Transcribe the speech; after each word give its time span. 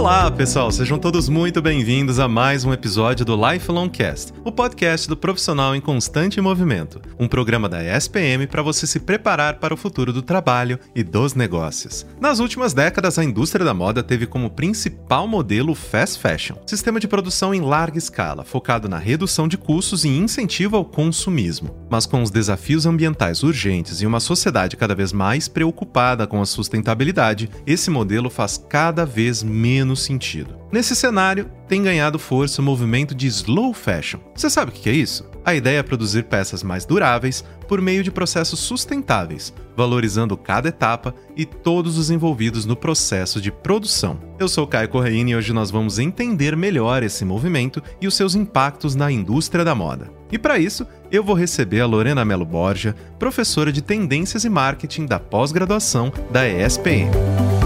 Olá, 0.00 0.30
pessoal, 0.30 0.72
sejam 0.72 0.98
todos 0.98 1.28
muito 1.28 1.60
bem-vindos 1.60 2.18
a 2.18 2.26
mais 2.26 2.64
um 2.64 2.72
episódio 2.72 3.22
do 3.22 3.36
Lifelong 3.36 3.90
Cast, 3.90 4.32
o 4.42 4.50
podcast 4.50 5.06
do 5.06 5.14
profissional 5.14 5.76
em 5.76 5.80
constante 5.80 6.40
movimento, 6.40 7.02
um 7.18 7.28
programa 7.28 7.68
da 7.68 7.84
ESPM 7.84 8.46
para 8.46 8.62
você 8.62 8.86
se 8.86 8.98
preparar 8.98 9.58
para 9.58 9.74
o 9.74 9.76
futuro 9.76 10.10
do 10.10 10.22
trabalho 10.22 10.78
e 10.94 11.04
dos 11.04 11.34
negócios. 11.34 12.06
Nas 12.18 12.38
últimas 12.38 12.72
décadas, 12.72 13.18
a 13.18 13.24
indústria 13.24 13.62
da 13.62 13.74
moda 13.74 14.02
teve 14.02 14.26
como 14.26 14.48
principal 14.48 15.28
modelo 15.28 15.72
o 15.72 15.74
fast 15.74 16.18
fashion, 16.18 16.56
sistema 16.66 16.98
de 16.98 17.06
produção 17.06 17.54
em 17.54 17.60
larga 17.60 17.98
escala, 17.98 18.42
focado 18.42 18.88
na 18.88 18.96
redução 18.96 19.46
de 19.46 19.58
custos 19.58 20.06
e 20.06 20.08
incentivo 20.08 20.78
ao 20.78 20.84
consumismo. 20.86 21.76
Mas 21.90 22.06
com 22.06 22.22
os 22.22 22.30
desafios 22.30 22.86
ambientais 22.86 23.42
urgentes 23.42 24.00
e 24.00 24.06
uma 24.06 24.18
sociedade 24.18 24.78
cada 24.78 24.94
vez 24.94 25.12
mais 25.12 25.46
preocupada 25.46 26.26
com 26.26 26.40
a 26.40 26.46
sustentabilidade, 26.46 27.50
esse 27.66 27.90
modelo 27.90 28.30
faz 28.30 28.56
cada 28.56 29.04
vez 29.04 29.42
menos 29.42 29.89
sentido. 29.96 30.58
Nesse 30.72 30.94
cenário, 30.94 31.50
tem 31.68 31.82
ganhado 31.82 32.18
força 32.18 32.60
o 32.60 32.64
movimento 32.64 33.14
de 33.14 33.26
slow 33.26 33.72
fashion. 33.72 34.20
Você 34.34 34.48
sabe 34.48 34.70
o 34.70 34.74
que 34.74 34.88
é 34.88 34.92
isso? 34.92 35.28
A 35.44 35.54
ideia 35.54 35.78
é 35.78 35.82
produzir 35.82 36.24
peças 36.24 36.62
mais 36.62 36.84
duráveis 36.84 37.42
por 37.66 37.80
meio 37.80 38.02
de 38.02 38.10
processos 38.10 38.60
sustentáveis, 38.60 39.54
valorizando 39.76 40.36
cada 40.36 40.68
etapa 40.68 41.14
e 41.36 41.46
todos 41.46 41.96
os 41.96 42.10
envolvidos 42.10 42.66
no 42.66 42.76
processo 42.76 43.40
de 43.40 43.50
produção. 43.50 44.20
Eu 44.38 44.48
sou 44.48 44.66
Caio 44.66 44.88
Correia 44.88 45.22
e 45.22 45.34
hoje 45.34 45.52
nós 45.52 45.70
vamos 45.70 45.98
entender 45.98 46.56
melhor 46.56 47.02
esse 47.02 47.24
movimento 47.24 47.82
e 48.00 48.06
os 48.06 48.14
seus 48.14 48.34
impactos 48.34 48.94
na 48.94 49.10
indústria 49.10 49.64
da 49.64 49.74
moda. 49.74 50.10
E 50.30 50.38
para 50.38 50.58
isso, 50.58 50.86
eu 51.10 51.24
vou 51.24 51.34
receber 51.34 51.80
a 51.80 51.86
Lorena 51.86 52.24
Melo 52.24 52.44
Borja, 52.44 52.94
professora 53.18 53.72
de 53.72 53.82
Tendências 53.82 54.44
e 54.44 54.48
Marketing 54.48 55.06
da 55.06 55.18
pós-graduação 55.18 56.12
da 56.30 56.46
ESPM. 56.48 57.59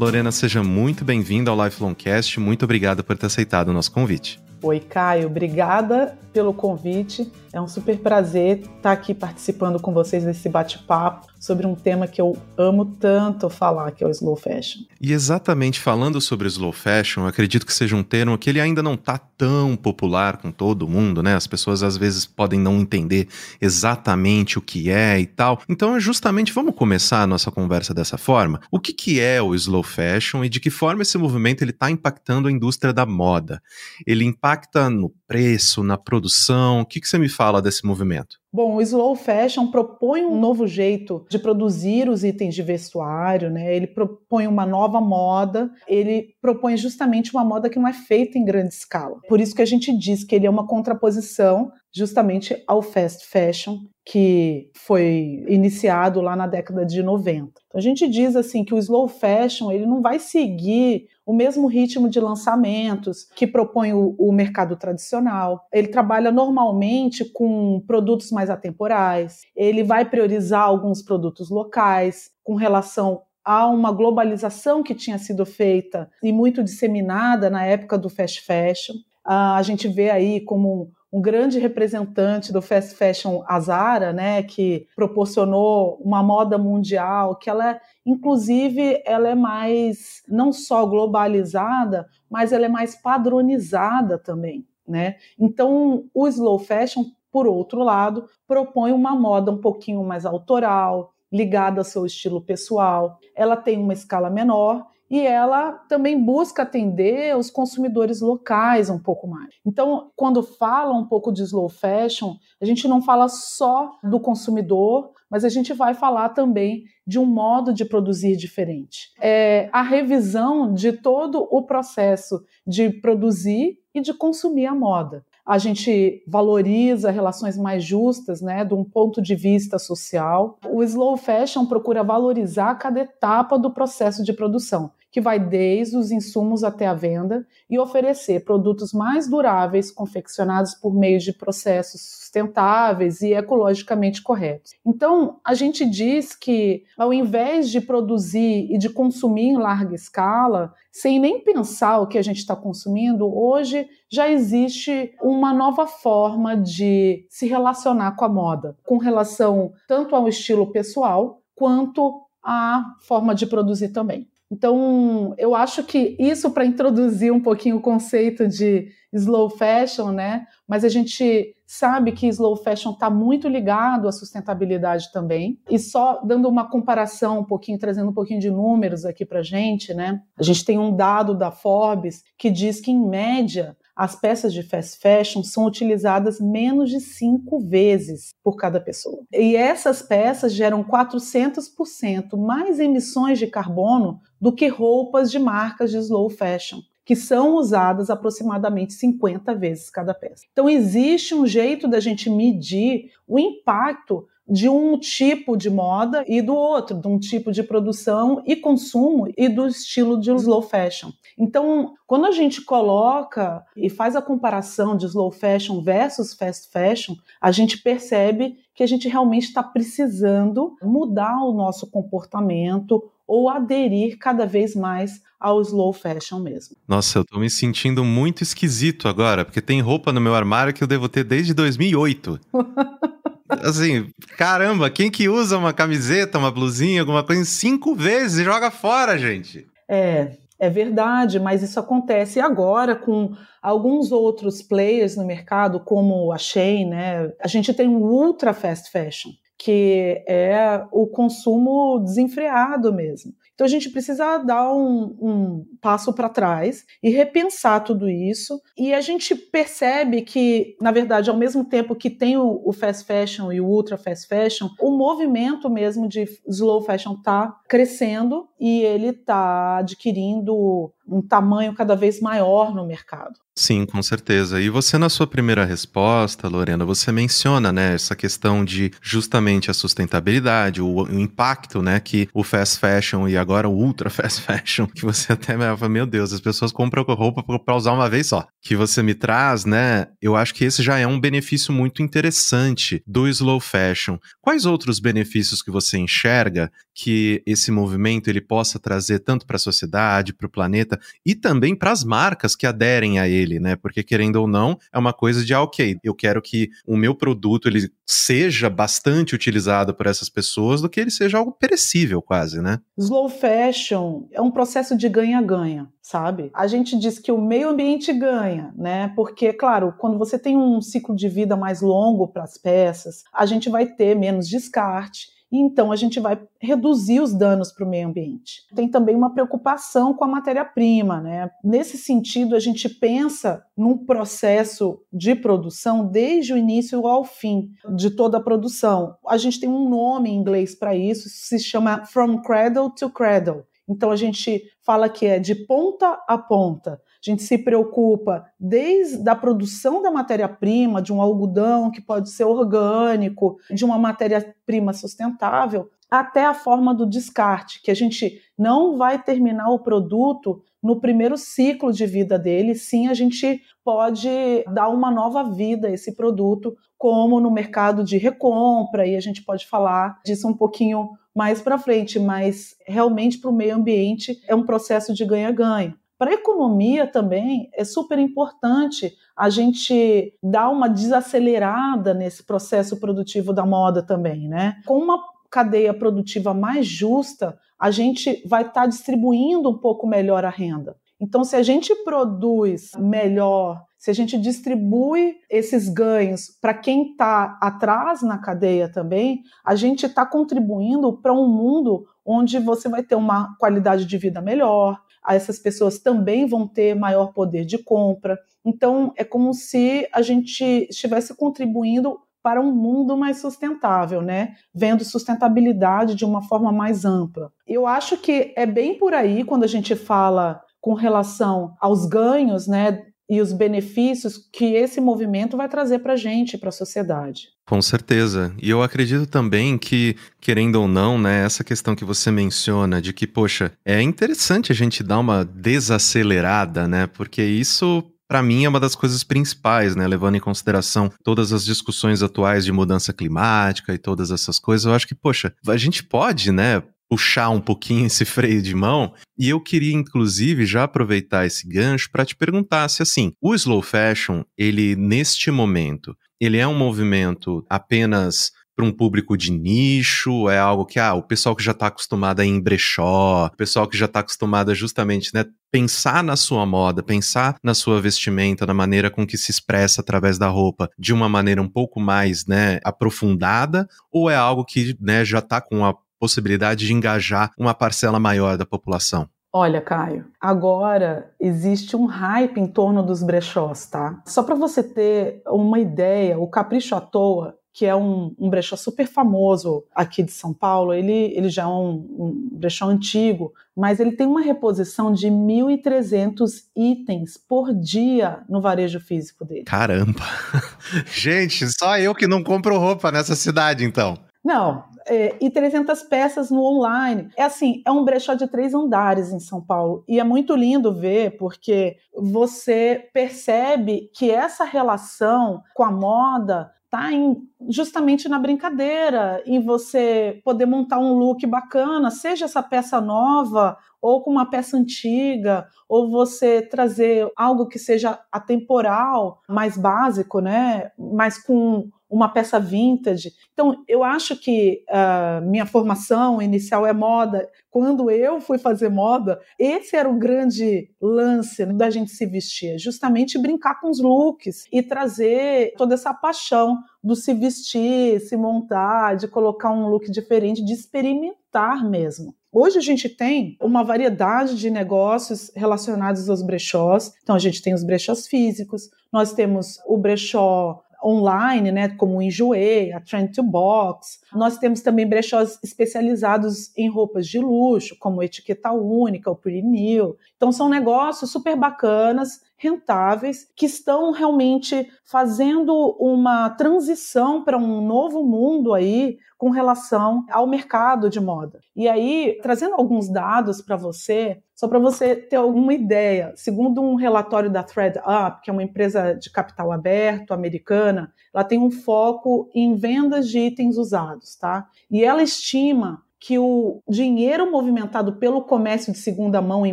Lorena, 0.00 0.32
seja 0.32 0.62
muito 0.62 1.04
bem-vinda 1.04 1.50
ao 1.50 1.62
Lifelong 1.62 1.94
Cast. 1.94 2.40
Muito 2.40 2.64
obrigado 2.64 3.04
por 3.04 3.18
ter 3.18 3.26
aceitado 3.26 3.68
o 3.68 3.72
nosso 3.74 3.92
convite. 3.92 4.40
Oi, 4.62 4.78
Caio. 4.78 5.26
Obrigada 5.26 6.18
pelo 6.32 6.54
convite. 6.54 7.30
É 7.52 7.60
um 7.60 7.66
super 7.66 7.98
prazer 7.98 8.60
estar 8.76 8.92
aqui 8.92 9.12
participando 9.12 9.80
com 9.80 9.92
vocês 9.92 10.22
desse 10.22 10.48
bate-papo 10.48 11.26
sobre 11.40 11.66
um 11.66 11.74
tema 11.74 12.06
que 12.06 12.20
eu 12.20 12.36
amo 12.56 12.84
tanto 12.84 13.48
falar, 13.48 13.90
que 13.90 14.04
é 14.04 14.06
o 14.06 14.10
slow 14.10 14.36
fashion. 14.36 14.82
E 15.00 15.12
exatamente 15.12 15.80
falando 15.80 16.20
sobre 16.20 16.46
slow 16.46 16.70
fashion, 16.70 17.26
acredito 17.26 17.66
que 17.66 17.72
seja 17.72 17.96
um 17.96 18.02
termo 18.02 18.38
que 18.38 18.48
ele 18.48 18.60
ainda 18.60 18.82
não 18.82 18.94
está 18.94 19.18
tão 19.18 19.74
popular 19.74 20.36
com 20.36 20.52
todo 20.52 20.86
mundo, 20.86 21.22
né? 21.22 21.34
As 21.34 21.46
pessoas 21.46 21.82
às 21.82 21.96
vezes 21.96 22.26
podem 22.26 22.60
não 22.60 22.78
entender 22.78 23.26
exatamente 23.60 24.58
o 24.58 24.62
que 24.62 24.90
é 24.90 25.18
e 25.18 25.26
tal. 25.26 25.60
Então, 25.68 25.98
justamente 25.98 26.52
vamos 26.52 26.74
começar 26.74 27.22
a 27.22 27.26
nossa 27.26 27.50
conversa 27.50 27.92
dessa 27.92 28.18
forma. 28.18 28.60
O 28.70 28.78
que, 28.78 28.92
que 28.92 29.18
é 29.18 29.42
o 29.42 29.54
slow 29.54 29.82
fashion 29.82 30.44
e 30.44 30.48
de 30.48 30.60
que 30.60 30.70
forma 30.70 31.02
esse 31.02 31.18
movimento 31.18 31.62
ele 31.62 31.70
está 31.70 31.90
impactando 31.90 32.46
a 32.46 32.52
indústria 32.52 32.92
da 32.92 33.06
moda? 33.06 33.60
Ele 34.06 34.24
impacta 34.24 34.49
no 34.90 35.12
preço, 35.26 35.82
na 35.82 35.96
produção? 35.96 36.80
O 36.80 36.86
que, 36.86 37.00
que 37.00 37.08
você 37.08 37.18
me 37.18 37.28
fala 37.28 37.60
desse 37.60 37.84
movimento? 37.86 38.36
Bom, 38.52 38.74
o 38.74 38.82
slow 38.82 39.14
fashion 39.14 39.68
propõe 39.70 40.24
um 40.24 40.38
novo 40.38 40.66
jeito 40.66 41.24
de 41.30 41.38
produzir 41.38 42.08
os 42.08 42.24
itens 42.24 42.54
de 42.54 42.62
vestuário, 42.62 43.48
né? 43.48 43.74
Ele 43.74 43.86
propõe 43.86 44.48
uma 44.48 44.66
nova 44.66 45.00
moda, 45.00 45.70
ele 45.86 46.34
propõe 46.42 46.76
justamente 46.76 47.32
uma 47.32 47.44
moda 47.44 47.70
que 47.70 47.78
não 47.78 47.86
é 47.86 47.92
feita 47.92 48.38
em 48.38 48.44
grande 48.44 48.74
escala. 48.74 49.20
Por 49.28 49.40
isso 49.40 49.54
que 49.54 49.62
a 49.62 49.66
gente 49.66 49.96
diz 49.96 50.24
que 50.24 50.34
ele 50.34 50.46
é 50.46 50.50
uma 50.50 50.66
contraposição 50.66 51.70
justamente 51.92 52.62
ao 52.66 52.82
fast 52.82 53.26
fashion 53.26 53.78
que 54.04 54.70
foi 54.74 55.44
iniciado 55.48 56.20
lá 56.20 56.34
na 56.34 56.46
década 56.46 56.84
de 56.84 57.02
90. 57.02 57.52
Então 57.66 57.78
a 57.78 57.80
gente 57.80 58.08
diz 58.08 58.34
assim 58.34 58.64
que 58.64 58.74
o 58.74 58.78
slow 58.78 59.08
fashion 59.08 59.70
ele 59.70 59.86
não 59.86 60.00
vai 60.00 60.18
seguir 60.18 61.06
o 61.24 61.32
mesmo 61.32 61.68
ritmo 61.68 62.08
de 62.08 62.18
lançamentos 62.18 63.24
que 63.36 63.46
propõe 63.46 63.92
o, 63.92 64.16
o 64.18 64.32
mercado 64.32 64.76
tradicional. 64.76 65.66
Ele 65.72 65.88
trabalha 65.88 66.32
normalmente 66.32 67.24
com 67.24 67.80
produtos 67.86 68.32
mais 68.32 68.50
atemporais. 68.50 69.42
Ele 69.54 69.84
vai 69.84 70.04
priorizar 70.04 70.62
alguns 70.62 71.02
produtos 71.02 71.50
locais 71.50 72.30
com 72.42 72.54
relação 72.54 73.22
a 73.44 73.66
uma 73.68 73.92
globalização 73.92 74.82
que 74.82 74.94
tinha 74.94 75.18
sido 75.18 75.46
feita 75.46 76.10
e 76.22 76.32
muito 76.32 76.62
disseminada 76.62 77.48
na 77.48 77.64
época 77.64 77.96
do 77.96 78.08
fast 78.08 78.42
fashion. 78.42 78.94
Uh, 79.26 79.54
a 79.54 79.62
gente 79.62 79.86
vê 79.86 80.10
aí 80.10 80.40
como 80.40 80.90
um 81.12 81.20
grande 81.20 81.58
representante 81.58 82.52
do 82.52 82.62
fast 82.62 82.94
fashion, 82.94 83.42
a 83.46 83.58
Zara, 83.58 84.12
né, 84.12 84.42
que 84.42 84.86
proporcionou 84.94 86.00
uma 86.02 86.22
moda 86.22 86.56
mundial, 86.56 87.36
que 87.36 87.50
ela, 87.50 87.72
é, 87.72 87.80
inclusive, 88.06 89.02
ela 89.04 89.28
é 89.28 89.34
mais 89.34 90.22
não 90.28 90.52
só 90.52 90.86
globalizada, 90.86 92.06
mas 92.30 92.52
ela 92.52 92.66
é 92.66 92.68
mais 92.68 92.94
padronizada 92.94 94.18
também, 94.18 94.66
né? 94.86 95.16
Então, 95.38 96.04
o 96.14 96.28
slow 96.28 96.58
fashion, 96.58 97.04
por 97.32 97.46
outro 97.46 97.82
lado, 97.82 98.26
propõe 98.46 98.92
uma 98.92 99.14
moda 99.14 99.50
um 99.50 99.58
pouquinho 99.58 100.04
mais 100.04 100.24
autoral, 100.24 101.12
ligada 101.32 101.80
ao 101.80 101.84
seu 101.84 102.06
estilo 102.06 102.40
pessoal. 102.40 103.18
Ela 103.34 103.56
tem 103.56 103.78
uma 103.78 103.92
escala 103.92 104.30
menor 104.30 104.86
e 105.10 105.20
ela 105.26 105.72
também 105.88 106.22
busca 106.22 106.62
atender 106.62 107.36
os 107.36 107.50
consumidores 107.50 108.20
locais 108.20 108.88
um 108.88 108.98
pouco 108.98 109.26
mais. 109.26 109.54
Então, 109.66 110.10
quando 110.14 110.42
fala 110.42 110.94
um 110.94 111.04
pouco 111.04 111.32
de 111.32 111.42
slow 111.42 111.68
fashion, 111.68 112.36
a 112.60 112.64
gente 112.64 112.86
não 112.86 113.02
fala 113.02 113.28
só 113.28 113.90
do 114.04 114.20
consumidor, 114.20 115.10
mas 115.28 115.44
a 115.44 115.48
gente 115.48 115.72
vai 115.72 115.94
falar 115.94 116.28
também 116.28 116.84
de 117.04 117.18
um 117.18 117.26
modo 117.26 117.72
de 117.72 117.84
produzir 117.84 118.36
diferente. 118.36 119.08
É 119.20 119.68
a 119.72 119.82
revisão 119.82 120.72
de 120.72 120.92
todo 120.92 121.46
o 121.50 121.62
processo 121.62 122.44
de 122.64 122.90
produzir 122.90 123.78
e 123.92 124.00
de 124.00 124.14
consumir 124.14 124.66
a 124.66 124.74
moda 124.74 125.24
a 125.50 125.58
gente 125.58 126.22
valoriza 126.28 127.10
relações 127.10 127.58
mais 127.58 127.82
justas, 127.82 128.40
né, 128.40 128.64
de 128.64 128.72
um 128.72 128.84
ponto 128.84 129.20
de 129.20 129.34
vista 129.34 129.80
social. 129.80 130.56
O 130.70 130.80
slow 130.84 131.16
fashion 131.16 131.66
procura 131.66 132.04
valorizar 132.04 132.76
cada 132.76 133.00
etapa 133.00 133.58
do 133.58 133.68
processo 133.68 134.22
de 134.22 134.32
produção 134.32 134.92
que 135.10 135.20
vai 135.20 135.38
desde 135.38 135.96
os 135.96 136.10
insumos 136.10 136.62
até 136.62 136.86
a 136.86 136.94
venda 136.94 137.46
e 137.68 137.78
oferecer 137.78 138.44
produtos 138.44 138.92
mais 138.92 139.28
duráveis, 139.28 139.90
confeccionados 139.90 140.74
por 140.74 140.94
meio 140.94 141.18
de 141.18 141.32
processos 141.32 142.00
sustentáveis 142.00 143.20
e 143.20 143.32
ecologicamente 143.32 144.22
corretos. 144.22 144.72
Então, 144.86 145.40
a 145.44 145.52
gente 145.54 145.84
diz 145.84 146.36
que, 146.36 146.84
ao 146.96 147.12
invés 147.12 147.68
de 147.70 147.80
produzir 147.80 148.68
e 148.70 148.78
de 148.78 148.88
consumir 148.88 149.48
em 149.48 149.56
larga 149.56 149.94
escala, 149.94 150.72
sem 150.92 151.18
nem 151.18 151.42
pensar 151.42 151.98
o 151.98 152.06
que 152.06 152.18
a 152.18 152.22
gente 152.22 152.38
está 152.38 152.54
consumindo, 152.54 153.26
hoje 153.36 153.88
já 154.08 154.28
existe 154.28 155.12
uma 155.20 155.52
nova 155.52 155.86
forma 155.86 156.56
de 156.56 157.26
se 157.28 157.46
relacionar 157.46 158.12
com 158.12 158.24
a 158.24 158.28
moda, 158.28 158.76
com 158.84 158.98
relação 158.98 159.72
tanto 159.88 160.14
ao 160.14 160.28
estilo 160.28 160.70
pessoal 160.70 161.42
quanto 161.54 162.22
à 162.42 162.84
forma 163.00 163.34
de 163.34 163.46
produzir 163.46 163.88
também. 163.90 164.29
Então, 164.50 165.34
eu 165.38 165.54
acho 165.54 165.84
que 165.84 166.16
isso 166.18 166.50
para 166.50 166.64
introduzir 166.64 167.32
um 167.32 167.40
pouquinho 167.40 167.76
o 167.76 167.80
conceito 167.80 168.48
de 168.48 168.88
slow 169.12 169.48
fashion, 169.48 170.10
né? 170.10 170.46
Mas 170.66 170.84
a 170.84 170.88
gente 170.88 171.54
sabe 171.66 172.10
que 172.10 172.26
slow 172.26 172.56
fashion 172.56 172.90
está 172.90 173.08
muito 173.08 173.48
ligado 173.48 174.08
à 174.08 174.12
sustentabilidade 174.12 175.12
também. 175.12 175.60
E 175.70 175.78
só 175.78 176.20
dando 176.24 176.48
uma 176.48 176.68
comparação 176.68 177.38
um 177.38 177.44
pouquinho, 177.44 177.78
trazendo 177.78 178.10
um 178.10 178.14
pouquinho 178.14 178.40
de 178.40 178.50
números 178.50 179.04
aqui 179.04 179.24
para 179.24 179.40
gente, 179.40 179.94
né? 179.94 180.20
A 180.36 180.42
gente 180.42 180.64
tem 180.64 180.78
um 180.78 180.94
dado 180.94 181.32
da 181.32 181.52
Forbes 181.52 182.24
que 182.36 182.50
diz 182.50 182.80
que, 182.80 182.90
em 182.90 183.00
média, 183.00 183.76
as 184.00 184.16
peças 184.16 184.54
de 184.54 184.62
fast 184.62 184.98
fashion 184.98 185.42
são 185.42 185.66
utilizadas 185.66 186.40
menos 186.40 186.88
de 186.88 186.98
cinco 187.00 187.60
vezes 187.60 188.30
por 188.42 188.56
cada 188.56 188.80
pessoa. 188.80 189.24
E 189.30 189.54
essas 189.54 190.00
peças 190.00 190.54
geram 190.54 190.82
400% 190.82 192.34
mais 192.34 192.80
emissões 192.80 193.38
de 193.38 193.46
carbono 193.46 194.18
do 194.40 194.54
que 194.54 194.68
roupas 194.68 195.30
de 195.30 195.38
marcas 195.38 195.90
de 195.90 195.98
slow 195.98 196.30
fashion 196.30 196.80
que 197.04 197.16
são 197.16 197.56
usadas 197.56 198.08
aproximadamente 198.08 198.92
50 198.92 199.52
vezes 199.56 199.90
cada 199.90 200.14
peça. 200.14 200.44
Então 200.52 200.70
existe 200.70 201.34
um 201.34 201.44
jeito 201.44 201.88
da 201.88 201.98
gente 201.98 202.30
medir 202.30 203.10
o 203.26 203.36
impacto 203.36 204.28
de 204.50 204.68
um 204.68 204.98
tipo 204.98 205.56
de 205.56 205.70
moda 205.70 206.24
e 206.26 206.42
do 206.42 206.54
outro, 206.54 207.00
de 207.00 207.06
um 207.06 207.18
tipo 207.18 207.52
de 207.52 207.62
produção 207.62 208.42
e 208.44 208.56
consumo 208.56 209.32
e 209.36 209.48
do 209.48 209.68
estilo 209.68 210.20
de 210.20 210.32
slow 210.32 210.60
fashion. 210.60 211.12
Então, 211.38 211.94
quando 212.04 212.26
a 212.26 212.32
gente 212.32 212.60
coloca 212.62 213.64
e 213.76 213.88
faz 213.88 214.16
a 214.16 214.22
comparação 214.22 214.96
de 214.96 215.06
slow 215.06 215.30
fashion 215.30 215.80
versus 215.80 216.34
fast 216.34 216.68
fashion, 216.70 217.14
a 217.40 217.52
gente 217.52 217.80
percebe 217.80 218.56
que 218.80 218.84
a 218.84 218.86
gente 218.86 219.10
realmente 219.10 219.42
está 219.42 219.62
precisando 219.62 220.74
mudar 220.82 221.44
o 221.44 221.52
nosso 221.52 221.86
comportamento 221.90 223.12
ou 223.26 223.50
aderir 223.50 224.16
cada 224.16 224.46
vez 224.46 224.74
mais 224.74 225.20
ao 225.38 225.60
slow 225.60 225.92
fashion 225.92 226.40
mesmo. 226.40 226.74
Nossa, 226.88 227.18
eu 227.18 227.24
tô 227.26 227.38
me 227.38 227.50
sentindo 227.50 228.02
muito 228.02 228.42
esquisito 228.42 229.06
agora, 229.06 229.44
porque 229.44 229.60
tem 229.60 229.82
roupa 229.82 230.14
no 230.14 230.20
meu 230.20 230.34
armário 230.34 230.72
que 230.72 230.82
eu 230.82 230.88
devo 230.88 231.10
ter 231.10 231.24
desde 231.24 231.52
2008. 231.52 232.40
Assim, 233.62 234.08
caramba, 234.38 234.88
quem 234.88 235.10
que 235.10 235.28
usa 235.28 235.58
uma 235.58 235.74
camiseta, 235.74 236.38
uma 236.38 236.50
blusinha, 236.50 237.02
alguma 237.02 237.22
coisa 237.22 237.44
cinco 237.44 237.94
vezes 237.94 238.38
e 238.38 238.44
joga 238.44 238.70
fora, 238.70 239.18
gente? 239.18 239.66
É, 239.86 240.38
é 240.60 240.68
verdade, 240.68 241.40
mas 241.40 241.62
isso 241.62 241.80
acontece 241.80 242.38
agora 242.38 242.94
com 242.94 243.32
alguns 243.62 244.12
outros 244.12 244.62
players 244.62 245.16
no 245.16 245.24
mercado, 245.24 245.80
como 245.80 246.30
a 246.30 246.38
Shein, 246.38 246.90
né? 246.90 247.32
A 247.40 247.48
gente 247.48 247.72
tem 247.72 247.88
um 247.88 248.02
ultra 248.02 248.52
fast 248.52 248.90
fashion, 248.90 249.30
que 249.58 250.22
é 250.28 250.84
o 250.92 251.06
consumo 251.06 251.98
desenfreado 252.00 252.92
mesmo. 252.92 253.32
Então 253.60 253.66
a 253.66 253.68
gente 253.68 253.90
precisa 253.90 254.38
dar 254.38 254.72
um, 254.72 255.14
um 255.20 255.66
passo 255.82 256.14
para 256.14 256.30
trás 256.30 256.86
e 257.02 257.10
repensar 257.10 257.84
tudo 257.84 258.08
isso. 258.08 258.58
E 258.74 258.94
a 258.94 259.02
gente 259.02 259.34
percebe 259.34 260.22
que, 260.22 260.78
na 260.80 260.90
verdade, 260.90 261.28
ao 261.28 261.36
mesmo 261.36 261.62
tempo 261.62 261.94
que 261.94 262.08
tem 262.08 262.38
o, 262.38 262.62
o 262.64 262.72
fast 262.72 263.04
fashion 263.04 263.52
e 263.52 263.60
o 263.60 263.66
ultra 263.66 263.98
fast 263.98 264.26
fashion, 264.26 264.70
o 264.80 264.90
movimento 264.90 265.68
mesmo 265.68 266.08
de 266.08 266.26
slow 266.48 266.80
fashion 266.80 267.12
está 267.12 267.54
crescendo 267.68 268.48
e 268.58 268.80
ele 268.80 269.08
está 269.08 269.76
adquirindo 269.76 270.90
um 271.10 271.20
tamanho 271.20 271.74
cada 271.74 271.96
vez 271.96 272.20
maior 272.20 272.74
no 272.74 272.86
mercado. 272.86 273.34
Sim, 273.54 273.84
com 273.84 274.02
certeza. 274.02 274.60
E 274.60 274.70
você, 274.70 274.96
na 274.96 275.10
sua 275.10 275.26
primeira 275.26 275.64
resposta, 275.64 276.48
Lorena, 276.48 276.84
você 276.84 277.12
menciona, 277.12 277.72
né, 277.72 277.94
essa 277.94 278.16
questão 278.16 278.64
de 278.64 278.90
justamente 279.02 279.70
a 279.70 279.74
sustentabilidade, 279.74 280.80
o, 280.80 281.02
o 281.02 281.20
impacto, 281.20 281.82
né, 281.82 282.00
que 282.00 282.28
o 282.32 282.42
fast 282.42 282.78
fashion 282.78 283.28
e 283.28 283.36
agora 283.36 283.68
o 283.68 283.72
ultra 283.72 284.08
fast 284.10 284.40
fashion, 284.40 284.86
que 284.86 285.04
você 285.04 285.32
até 285.32 285.56
me 285.56 285.64
fala, 285.76 285.88
meu 285.90 286.06
Deus, 286.06 286.32
as 286.32 286.40
pessoas 286.40 286.72
compram 286.72 287.02
roupa 287.02 287.42
para 287.42 287.76
usar 287.76 287.92
uma 287.92 288.08
vez 288.08 288.28
só. 288.28 288.46
Que 288.62 288.76
você 288.76 289.02
me 289.02 289.14
traz, 289.14 289.64
né, 289.64 290.06
eu 290.22 290.36
acho 290.36 290.54
que 290.54 290.64
esse 290.64 290.82
já 290.82 290.98
é 290.98 291.06
um 291.06 291.20
benefício 291.20 291.72
muito 291.72 292.02
interessante 292.02 293.02
do 293.06 293.28
slow 293.28 293.60
fashion. 293.60 294.16
Quais 294.40 294.64
outros 294.64 295.00
benefícios 295.00 295.60
que 295.60 295.70
você 295.70 295.98
enxerga 295.98 296.70
que 296.94 297.42
esse 297.46 297.70
movimento 297.70 298.28
ele 298.28 298.40
possa 298.40 298.78
trazer 298.78 299.20
tanto 299.20 299.46
para 299.46 299.56
a 299.56 299.60
sociedade, 299.60 300.34
para 300.34 300.46
o 300.46 300.50
planeta 300.50 300.99
e 301.24 301.34
também 301.34 301.74
para 301.76 301.92
as 301.92 302.02
marcas 302.02 302.56
que 302.56 302.66
aderem 302.66 303.18
a 303.18 303.28
ele? 303.28 303.60
né? 303.60 303.76
Porque 303.76 304.02
querendo 304.02 304.36
ou 304.36 304.46
não, 304.46 304.78
é 304.92 304.98
uma 304.98 305.12
coisa 305.12 305.44
de, 305.44 305.54
ah, 305.54 305.62
ok, 305.62 305.98
eu 306.02 306.14
quero 306.14 306.40
que 306.42 306.70
o 306.86 306.96
meu 306.96 307.14
produto 307.14 307.68
ele 307.68 307.90
seja 308.06 308.68
bastante 308.68 309.34
utilizado 309.34 309.94
por 309.94 310.06
essas 310.06 310.28
pessoas 310.28 310.80
do 310.80 310.88
que 310.88 311.00
ele 311.00 311.10
seja 311.10 311.38
algo 311.38 311.52
perecível 311.52 312.20
quase, 312.20 312.60
né? 312.60 312.80
Slow 312.98 313.28
fashion 313.28 314.26
é 314.32 314.40
um 314.40 314.50
processo 314.50 314.96
de 314.96 315.08
ganha-ganha, 315.08 315.88
sabe? 316.02 316.50
A 316.54 316.66
gente 316.66 316.98
diz 316.98 317.18
que 317.18 317.30
o 317.30 317.40
meio 317.40 317.70
ambiente 317.70 318.12
ganha, 318.12 318.72
né? 318.76 319.12
Porque, 319.14 319.52
claro, 319.52 319.94
quando 319.98 320.18
você 320.18 320.38
tem 320.38 320.56
um 320.56 320.80
ciclo 320.80 321.14
de 321.14 321.28
vida 321.28 321.56
mais 321.56 321.80
longo 321.80 322.28
para 322.28 322.44
as 322.44 322.58
peças, 322.58 323.22
a 323.32 323.46
gente 323.46 323.68
vai 323.68 323.86
ter 323.86 324.14
menos 324.16 324.48
descarte 324.48 325.39
então 325.58 325.90
a 325.90 325.96
gente 325.96 326.20
vai 326.20 326.40
reduzir 326.60 327.20
os 327.20 327.34
danos 327.34 327.72
para 327.72 327.84
o 327.84 327.88
meio 327.88 328.08
ambiente. 328.08 328.62
Tem 328.74 328.88
também 328.88 329.16
uma 329.16 329.32
preocupação 329.32 330.14
com 330.14 330.24
a 330.24 330.28
matéria-prima, 330.28 331.20
né? 331.20 331.50
Nesse 331.64 331.98
sentido, 331.98 332.54
a 332.54 332.60
gente 332.60 332.88
pensa 332.88 333.64
num 333.76 333.98
processo 333.98 335.00
de 335.12 335.34
produção 335.34 336.06
desde 336.06 336.52
o 336.52 336.56
início 336.56 337.06
ao 337.06 337.24
fim 337.24 337.70
de 337.96 338.10
toda 338.10 338.38
a 338.38 338.42
produção. 338.42 339.16
A 339.26 339.36
gente 339.36 339.58
tem 339.58 339.68
um 339.68 339.88
nome 339.88 340.30
em 340.30 340.36
inglês 340.36 340.74
para 340.74 340.94
isso, 340.94 341.28
se 341.28 341.58
chama 341.58 342.04
From 342.06 342.42
Cradle 342.42 342.90
to 342.90 343.10
Cradle. 343.10 343.64
Então 343.88 344.12
a 344.12 344.16
gente 344.16 344.62
fala 344.82 345.08
que 345.08 345.26
é 345.26 345.40
de 345.40 345.54
ponta 345.54 346.22
a 346.28 346.38
ponta. 346.38 347.00
A 347.22 347.30
gente 347.30 347.42
se 347.42 347.58
preocupa 347.58 348.46
desde 348.58 349.28
a 349.28 349.36
produção 349.36 350.00
da 350.00 350.10
matéria-prima, 350.10 351.02
de 351.02 351.12
um 351.12 351.20
algodão 351.20 351.90
que 351.90 352.00
pode 352.00 352.30
ser 352.30 352.44
orgânico, 352.44 353.58
de 353.70 353.84
uma 353.84 353.98
matéria-prima 353.98 354.92
sustentável, 354.92 355.90
até 356.10 356.44
a 356.44 356.54
forma 356.54 356.94
do 356.94 357.06
descarte, 357.06 357.80
que 357.82 357.90
a 357.90 357.94
gente 357.94 358.40
não 358.58 358.96
vai 358.96 359.22
terminar 359.22 359.68
o 359.68 359.78
produto 359.78 360.62
no 360.82 360.98
primeiro 360.98 361.36
ciclo 361.36 361.92
de 361.92 362.06
vida 362.06 362.38
dele, 362.38 362.74
sim, 362.74 363.06
a 363.06 363.14
gente 363.14 363.60
pode 363.84 364.28
dar 364.72 364.88
uma 364.88 365.10
nova 365.10 365.44
vida 365.44 365.88
a 365.88 365.92
esse 365.92 366.16
produto, 366.16 366.74
como 366.96 367.38
no 367.38 367.50
mercado 367.50 368.02
de 368.02 368.16
recompra, 368.16 369.06
e 369.06 369.14
a 369.14 369.20
gente 369.20 369.44
pode 369.44 369.66
falar 369.66 370.18
disso 370.24 370.48
um 370.48 370.54
pouquinho 370.54 371.10
mais 371.34 371.60
para 371.60 371.78
frente, 371.78 372.18
mas 372.18 372.74
realmente 372.86 373.38
para 373.38 373.50
o 373.50 373.54
meio 373.54 373.76
ambiente 373.76 374.40
é 374.48 374.54
um 374.54 374.64
processo 374.64 375.14
de 375.14 375.24
ganha-ganha. 375.24 375.94
Para 376.20 376.32
a 376.32 376.34
economia 376.34 377.06
também 377.06 377.70
é 377.72 377.82
super 377.82 378.18
importante 378.18 379.16
a 379.34 379.48
gente 379.48 380.34
dar 380.42 380.68
uma 380.68 380.86
desacelerada 380.86 382.12
nesse 382.12 382.42
processo 382.42 383.00
produtivo 383.00 383.54
da 383.54 383.64
moda 383.64 384.02
também, 384.02 384.46
né? 384.46 384.82
Com 384.84 384.98
uma 384.98 385.18
cadeia 385.50 385.94
produtiva 385.94 386.52
mais 386.52 386.86
justa, 386.86 387.58
a 387.78 387.90
gente 387.90 388.46
vai 388.46 388.60
estar 388.60 388.82
tá 388.82 388.86
distribuindo 388.86 389.70
um 389.70 389.78
pouco 389.78 390.06
melhor 390.06 390.44
a 390.44 390.50
renda. 390.50 390.94
Então, 391.18 391.42
se 391.42 391.56
a 391.56 391.62
gente 391.62 391.94
produz 392.04 392.90
melhor, 392.98 393.82
se 393.96 394.10
a 394.10 394.14
gente 394.14 394.38
distribui 394.38 395.36
esses 395.48 395.88
ganhos 395.88 396.48
para 396.60 396.74
quem 396.74 397.12
está 397.12 397.58
atrás 397.62 398.20
na 398.20 398.36
cadeia 398.36 398.92
também, 398.92 399.42
a 399.64 399.74
gente 399.74 400.04
está 400.04 400.26
contribuindo 400.26 401.14
para 401.14 401.32
um 401.32 401.48
mundo 401.48 402.04
onde 402.26 402.58
você 402.58 402.90
vai 402.90 403.02
ter 403.02 403.14
uma 403.14 403.56
qualidade 403.58 404.04
de 404.04 404.18
vida 404.18 404.42
melhor, 404.42 405.00
essas 405.28 405.58
pessoas 405.58 405.98
também 405.98 406.46
vão 406.46 406.66
ter 406.66 406.94
maior 406.94 407.32
poder 407.32 407.64
de 407.64 407.78
compra. 407.78 408.38
Então, 408.64 409.12
é 409.16 409.24
como 409.24 409.52
se 409.52 410.08
a 410.12 410.22
gente 410.22 410.64
estivesse 410.88 411.34
contribuindo 411.36 412.18
para 412.42 412.60
um 412.60 412.72
mundo 412.72 413.16
mais 413.16 413.38
sustentável, 413.38 414.22
né? 414.22 414.54
Vendo 414.74 415.04
sustentabilidade 415.04 416.14
de 416.14 416.24
uma 416.24 416.42
forma 416.42 416.72
mais 416.72 417.04
ampla. 417.04 417.52
Eu 417.66 417.86
acho 417.86 418.16
que 418.16 418.54
é 418.56 418.64
bem 418.64 418.98
por 418.98 419.12
aí 419.12 419.44
quando 419.44 419.64
a 419.64 419.68
gente 419.68 419.94
fala 419.94 420.62
com 420.80 420.94
relação 420.94 421.74
aos 421.78 422.06
ganhos, 422.06 422.66
né, 422.66 423.04
e 423.30 423.40
os 423.40 423.52
benefícios 423.52 424.36
que 424.52 424.74
esse 424.74 425.00
movimento 425.00 425.56
vai 425.56 425.68
trazer 425.68 426.00
para 426.00 426.14
a 426.14 426.16
gente, 426.16 426.58
para 426.58 426.70
a 426.70 426.72
sociedade. 426.72 427.48
Com 427.64 427.80
certeza. 427.80 428.52
E 428.60 428.68
eu 428.68 428.82
acredito 428.82 429.24
também 429.24 429.78
que, 429.78 430.16
querendo 430.40 430.80
ou 430.80 430.88
não, 430.88 431.16
né, 431.16 431.44
essa 431.44 431.62
questão 431.62 431.94
que 431.94 432.04
você 432.04 432.32
menciona 432.32 433.00
de 433.00 433.12
que, 433.12 433.28
poxa, 433.28 433.70
é 433.84 434.02
interessante 434.02 434.72
a 434.72 434.74
gente 434.74 435.04
dar 435.04 435.20
uma 435.20 435.44
desacelerada, 435.44 436.88
né? 436.88 437.06
Porque 437.06 437.40
isso 437.40 438.04
para 438.26 438.42
mim 438.42 438.64
é 438.64 438.68
uma 438.68 438.78
das 438.78 438.94
coisas 438.96 439.22
principais, 439.22 439.94
né? 439.94 440.06
Levando 440.06 440.36
em 440.36 440.40
consideração 440.40 441.10
todas 441.22 441.52
as 441.52 441.64
discussões 441.64 442.22
atuais 442.22 442.64
de 442.64 442.72
mudança 442.72 443.12
climática 443.12 443.94
e 443.94 443.98
todas 443.98 444.32
essas 444.32 444.58
coisas, 444.58 444.86
eu 444.86 444.94
acho 444.94 445.06
que, 445.06 445.14
poxa, 445.14 445.52
a 445.66 445.76
gente 445.76 446.02
pode, 446.02 446.50
né? 446.50 446.82
Puxar 447.10 447.50
um 447.50 447.60
pouquinho 447.60 448.06
esse 448.06 448.24
freio 448.24 448.62
de 448.62 448.72
mão. 448.72 449.12
E 449.36 449.48
eu 449.48 449.60
queria, 449.60 449.92
inclusive, 449.92 450.64
já 450.64 450.84
aproveitar 450.84 451.44
esse 451.44 451.66
gancho 451.66 452.08
para 452.12 452.24
te 452.24 452.36
perguntar 452.36 452.88
se, 452.88 453.02
assim, 453.02 453.32
o 453.42 453.52
slow 453.52 453.82
fashion, 453.82 454.44
ele, 454.56 454.94
neste 454.94 455.50
momento, 455.50 456.16
ele 456.40 456.56
é 456.56 456.66
um 456.66 456.78
movimento 456.78 457.66
apenas 457.68 458.52
para 458.76 458.86
um 458.86 458.92
público 458.92 459.36
de 459.36 459.50
nicho, 459.50 460.48
é 460.48 460.58
algo 460.58 460.86
que, 460.86 460.98
ah, 460.98 461.12
o 461.12 461.22
pessoal 461.22 461.54
que 461.54 461.62
já 461.62 461.72
está 461.72 461.88
acostumado 461.88 462.40
a 462.40 462.46
ir 462.46 462.48
em 462.48 462.60
brechó, 462.60 463.46
o 463.46 463.56
pessoal 463.56 463.86
que 463.86 463.98
já 463.98 464.06
está 464.06 464.20
acostumado 464.20 464.70
a 464.70 464.74
justamente, 464.74 465.34
né, 465.34 465.44
pensar 465.70 466.24
na 466.24 466.34
sua 466.34 466.64
moda, 466.64 467.02
pensar 467.02 467.56
na 467.62 467.74
sua 467.74 468.00
vestimenta, 468.00 468.64
na 468.64 468.72
maneira 468.72 469.10
com 469.10 469.26
que 469.26 469.36
se 469.36 469.50
expressa 469.50 470.00
através 470.00 470.38
da 470.38 470.48
roupa, 470.48 470.88
de 470.98 471.12
uma 471.12 471.28
maneira 471.28 471.60
um 471.60 471.68
pouco 471.68 472.00
mais, 472.00 472.46
né, 472.46 472.80
aprofundada, 472.82 473.86
ou 474.10 474.30
é 474.30 474.36
algo 474.36 474.64
que, 474.64 474.96
né, 474.98 475.26
já 475.26 475.40
está 475.40 475.60
com 475.60 475.84
a 475.84 475.94
possibilidade 476.20 476.86
de 476.86 476.92
engajar 476.92 477.50
uma 477.58 477.72
parcela 477.72 478.20
maior 478.20 478.58
da 478.58 478.66
população? 478.66 479.26
Olha, 479.52 479.80
Caio, 479.80 480.26
agora 480.40 481.32
existe 481.40 481.96
um 481.96 482.04
hype 482.04 482.58
em 482.60 482.68
torno 482.68 483.02
dos 483.02 483.20
brechós, 483.20 483.86
tá? 483.86 484.22
Só 484.24 484.44
para 484.44 484.54
você 484.54 484.80
ter 484.80 485.42
uma 485.48 485.80
ideia, 485.80 486.38
o 486.38 486.46
Capricho 486.46 486.94
à 486.94 487.00
Toa, 487.00 487.56
que 487.72 487.84
é 487.84 487.94
um, 487.94 488.34
um 488.38 488.48
brechó 488.48 488.76
super 488.76 489.06
famoso 489.06 489.84
aqui 489.94 490.22
de 490.22 490.30
São 490.30 490.52
Paulo, 490.52 490.92
ele, 490.92 491.32
ele 491.36 491.48
já 491.48 491.62
é 491.62 491.66
um, 491.66 491.90
um 491.90 492.48
brechó 492.52 492.86
antigo, 492.86 493.52
mas 493.76 493.98
ele 493.98 494.12
tem 494.12 494.26
uma 494.26 494.40
reposição 494.40 495.12
de 495.12 495.28
1.300 495.28 496.64
itens 496.76 497.36
por 497.36 497.74
dia 497.74 498.42
no 498.48 498.60
varejo 498.60 499.00
físico 499.00 499.44
dele. 499.44 499.64
Caramba! 499.64 500.20
Gente, 501.12 501.66
só 501.76 501.98
eu 501.98 502.14
que 502.14 502.28
não 502.28 502.42
compro 502.44 502.78
roupa 502.78 503.10
nessa 503.10 503.34
cidade, 503.34 503.84
então. 503.84 504.16
Não, 504.42 504.84
é, 505.06 505.36
e 505.40 505.50
300 505.50 506.02
peças 506.04 506.50
no 506.50 506.62
online. 506.62 507.28
É 507.36 507.44
assim, 507.44 507.82
é 507.86 507.90
um 507.90 508.04
brechó 508.04 508.34
de 508.34 508.48
três 508.48 508.72
andares 508.72 509.32
em 509.32 509.38
São 509.40 509.60
Paulo. 509.60 510.02
E 510.08 510.18
é 510.18 510.24
muito 510.24 510.56
lindo 510.56 510.94
ver, 510.94 511.36
porque 511.36 511.96
você 512.14 513.08
percebe 513.12 514.10
que 514.14 514.30
essa 514.30 514.64
relação 514.64 515.62
com 515.74 515.84
a 515.84 515.90
moda 515.92 516.72
tá 516.90 517.12
em, 517.12 517.36
justamente 517.68 518.28
na 518.28 518.38
brincadeira, 518.38 519.42
em 519.46 519.60
você 519.62 520.40
poder 520.44 520.66
montar 520.66 520.98
um 520.98 521.14
look 521.14 521.46
bacana, 521.46 522.10
seja 522.10 522.46
essa 522.46 522.62
peça 522.62 523.00
nova 523.00 523.76
ou 524.02 524.22
com 524.22 524.30
uma 524.30 524.48
peça 524.48 524.76
antiga, 524.78 525.68
ou 525.86 526.10
você 526.10 526.62
trazer 526.62 527.30
algo 527.36 527.68
que 527.68 527.78
seja 527.78 528.18
atemporal, 528.32 529.40
mais 529.46 529.76
básico, 529.76 530.40
né? 530.40 530.90
Mas 530.98 531.36
com 531.38 531.90
uma 532.10 532.28
peça 532.28 532.58
vintage. 532.58 533.32
Então, 533.52 533.84
eu 533.86 534.02
acho 534.02 534.36
que 534.36 534.84
uh, 534.88 535.46
minha 535.46 535.64
formação 535.64 536.42
inicial 536.42 536.84
é 536.84 536.92
moda. 536.92 537.48
Quando 537.70 538.10
eu 538.10 538.40
fui 538.40 538.58
fazer 538.58 538.88
moda, 538.88 539.40
esse 539.56 539.94
era 539.94 540.10
o 540.10 540.18
grande 540.18 540.90
lance 541.00 541.64
da 541.64 541.88
gente 541.88 542.10
se 542.10 542.26
vestir, 542.26 542.78
justamente 542.78 543.38
brincar 543.38 543.80
com 543.80 543.88
os 543.88 544.00
looks 544.00 544.66
e 544.72 544.82
trazer 544.82 545.72
toda 545.76 545.94
essa 545.94 546.12
paixão 546.12 546.78
do 547.02 547.14
se 547.14 547.32
vestir, 547.32 548.20
se 548.20 548.36
montar, 548.36 549.14
de 549.14 549.28
colocar 549.28 549.70
um 549.70 549.86
look 549.88 550.10
diferente, 550.10 550.64
de 550.64 550.72
experimentar 550.72 551.88
mesmo. 551.88 552.34
Hoje 552.52 552.78
a 552.78 552.82
gente 552.82 553.08
tem 553.08 553.56
uma 553.60 553.84
variedade 553.84 554.56
de 554.56 554.70
negócios 554.70 555.52
relacionados 555.54 556.28
aos 556.28 556.42
brechós. 556.42 557.12
Então 557.22 557.36
a 557.36 557.38
gente 557.38 557.62
tem 557.62 557.72
os 557.72 557.84
brechós 557.84 558.26
físicos, 558.26 558.90
nós 559.12 559.32
temos 559.32 559.78
o 559.86 559.96
brechó 559.96 560.82
online, 561.04 561.72
né, 561.72 561.88
como 561.88 562.16
o 562.16 562.22
Enjoei, 562.22 562.92
a 562.92 563.00
Trend 563.00 563.32
to 563.32 563.42
Box. 563.42 564.20
Nós 564.32 564.58
temos 564.58 564.80
também 564.80 565.06
brechós 565.06 565.58
especializados 565.62 566.76
em 566.76 566.88
roupas 566.88 567.26
de 567.26 567.38
luxo, 567.38 567.96
como 567.98 568.22
Etiqueta 568.22 568.72
Única, 568.72 569.30
o 569.30 569.36
Pretty 569.36 569.62
New. 569.62 570.16
Então 570.36 570.52
são 570.52 570.68
negócios 570.68 571.30
super 571.30 571.56
bacanas, 571.56 572.40
rentáveis, 572.60 573.48
que 573.56 573.64
estão 573.64 574.12
realmente 574.12 574.86
fazendo 575.02 575.96
uma 575.98 576.50
transição 576.50 577.42
para 577.42 577.56
um 577.56 577.84
novo 577.84 578.22
mundo 578.22 578.74
aí 578.74 579.16
com 579.38 579.48
relação 579.48 580.26
ao 580.30 580.46
mercado 580.46 581.08
de 581.08 581.18
moda. 581.18 581.60
E 581.74 581.88
aí, 581.88 582.38
trazendo 582.42 582.74
alguns 582.74 583.08
dados 583.08 583.62
para 583.62 583.74
você, 583.74 584.42
só 584.54 584.68
para 584.68 584.78
você 584.78 585.16
ter 585.16 585.36
alguma 585.36 585.72
ideia, 585.72 586.34
segundo 586.36 586.82
um 586.82 586.94
relatório 586.94 587.50
da 587.50 587.62
ThreadUp, 587.62 588.42
que 588.42 588.50
é 588.50 588.52
uma 588.52 588.62
empresa 588.62 589.14
de 589.14 589.32
capital 589.32 589.72
aberto 589.72 590.34
americana, 590.34 591.10
ela 591.32 591.42
tem 591.42 591.58
um 591.58 591.70
foco 591.70 592.50
em 592.54 592.74
vendas 592.74 593.26
de 593.30 593.38
itens 593.38 593.78
usados, 593.78 594.36
tá? 594.36 594.68
E 594.90 595.02
ela 595.02 595.22
estima 595.22 596.02
que 596.20 596.38
o 596.38 596.82
dinheiro 596.86 597.50
movimentado 597.50 598.12
pelo 598.16 598.42
comércio 598.42 598.92
de 598.92 598.98
segunda 598.98 599.40
mão 599.40 599.64
em 599.64 599.72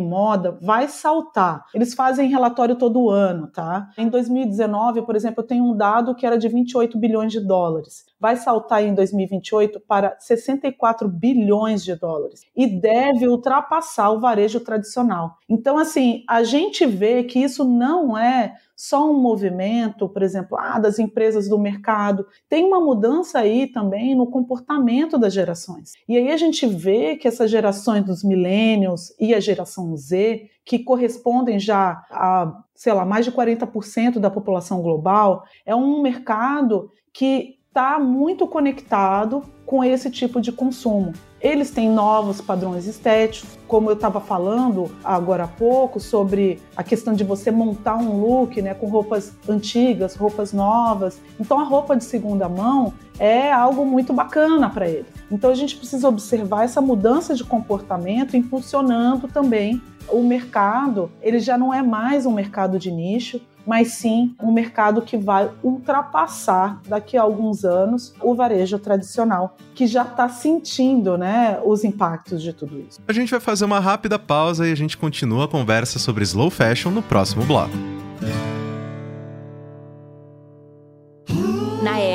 moda 0.00 0.58
vai 0.62 0.88
saltar. 0.88 1.66
Eles 1.74 1.92
fazem 1.92 2.30
relatório 2.30 2.74
todo 2.74 3.10
ano, 3.10 3.48
tá? 3.48 3.90
Em 3.98 4.08
2019, 4.08 5.02
por 5.02 5.14
exemplo, 5.14 5.42
eu 5.42 5.46
tenho 5.46 5.64
um 5.64 5.76
dado 5.76 6.14
que 6.14 6.24
era 6.24 6.38
de 6.38 6.48
28 6.48 6.98
bilhões 6.98 7.32
de 7.32 7.40
dólares. 7.40 8.06
Vai 8.20 8.36
saltar 8.36 8.82
em 8.82 8.94
2028 8.94 9.80
para 9.80 10.16
64 10.18 11.08
bilhões 11.08 11.84
de 11.84 11.94
dólares 11.94 12.42
e 12.56 12.66
deve 12.66 13.28
ultrapassar 13.28 14.10
o 14.10 14.20
varejo 14.20 14.60
tradicional. 14.60 15.36
Então, 15.48 15.78
assim, 15.78 16.24
a 16.28 16.42
gente 16.42 16.84
vê 16.86 17.24
que 17.24 17.38
isso 17.38 17.64
não 17.64 18.16
é 18.16 18.54
só 18.78 19.10
um 19.10 19.20
movimento, 19.20 20.08
por 20.08 20.22
exemplo, 20.22 20.56
ah, 20.56 20.78
das 20.78 21.00
empresas 21.00 21.48
do 21.48 21.58
mercado. 21.58 22.24
Tem 22.48 22.64
uma 22.64 22.78
mudança 22.78 23.40
aí 23.40 23.66
também 23.66 24.14
no 24.14 24.30
comportamento 24.30 25.18
das 25.18 25.34
gerações. 25.34 25.94
E 26.08 26.16
aí 26.16 26.30
a 26.30 26.36
gente 26.36 26.64
vê 26.64 27.16
que 27.16 27.26
essas 27.26 27.50
gerações 27.50 28.04
dos 28.04 28.22
millennials 28.22 29.12
e 29.18 29.34
a 29.34 29.40
geração 29.40 29.96
Z, 29.96 30.48
que 30.64 30.78
correspondem 30.78 31.58
já 31.58 32.04
a, 32.08 32.62
sei 32.72 32.92
lá, 32.92 33.04
mais 33.04 33.24
de 33.24 33.32
40% 33.32 34.20
da 34.20 34.30
população 34.30 34.80
global, 34.80 35.42
é 35.66 35.74
um 35.74 36.00
mercado 36.00 36.88
que 37.12 37.57
está 37.78 37.96
muito 37.96 38.44
conectado 38.44 39.44
com 39.64 39.84
esse 39.84 40.10
tipo 40.10 40.40
de 40.40 40.50
consumo. 40.50 41.12
Eles 41.40 41.70
têm 41.70 41.88
novos 41.88 42.40
padrões 42.40 42.88
estéticos, 42.88 43.56
como 43.68 43.88
eu 43.88 43.94
estava 43.94 44.20
falando 44.20 44.90
agora 45.04 45.44
há 45.44 45.46
pouco 45.46 46.00
sobre 46.00 46.60
a 46.76 46.82
questão 46.82 47.14
de 47.14 47.22
você 47.22 47.52
montar 47.52 47.94
um 47.94 48.20
look, 48.20 48.60
né, 48.60 48.74
com 48.74 48.88
roupas 48.88 49.32
antigas, 49.48 50.16
roupas 50.16 50.52
novas. 50.52 51.20
Então 51.38 51.60
a 51.60 51.62
roupa 51.62 51.96
de 51.96 52.02
segunda 52.02 52.48
mão 52.48 52.92
é 53.16 53.52
algo 53.52 53.86
muito 53.86 54.12
bacana 54.12 54.68
para 54.68 54.88
eles. 54.88 55.06
Então 55.30 55.48
a 55.48 55.54
gente 55.54 55.76
precisa 55.76 56.08
observar 56.08 56.64
essa 56.64 56.80
mudança 56.80 57.32
de 57.32 57.44
comportamento 57.44 58.36
impulsionando 58.36 59.28
também 59.28 59.80
o 60.08 60.20
mercado. 60.24 61.12
Ele 61.22 61.38
já 61.38 61.56
não 61.56 61.72
é 61.72 61.80
mais 61.80 62.26
um 62.26 62.32
mercado 62.32 62.76
de 62.76 62.90
nicho, 62.90 63.40
mas 63.68 63.92
sim 63.92 64.34
um 64.42 64.50
mercado 64.50 65.02
que 65.02 65.18
vai 65.18 65.50
ultrapassar 65.62 66.80
daqui 66.88 67.18
a 67.18 67.22
alguns 67.22 67.66
anos 67.66 68.14
o 68.18 68.34
varejo 68.34 68.78
tradicional, 68.78 69.58
que 69.74 69.86
já 69.86 70.02
está 70.02 70.26
sentindo 70.26 71.18
né, 71.18 71.60
os 71.62 71.84
impactos 71.84 72.42
de 72.42 72.54
tudo 72.54 72.80
isso. 72.80 72.98
A 73.06 73.12
gente 73.12 73.30
vai 73.30 73.40
fazer 73.40 73.66
uma 73.66 73.78
rápida 73.78 74.18
pausa 74.18 74.66
e 74.66 74.72
a 74.72 74.74
gente 74.74 74.96
continua 74.96 75.44
a 75.44 75.48
conversa 75.48 75.98
sobre 75.98 76.24
slow 76.24 76.48
fashion 76.48 76.90
no 76.90 77.02
próximo 77.02 77.44
bloco. 77.44 77.74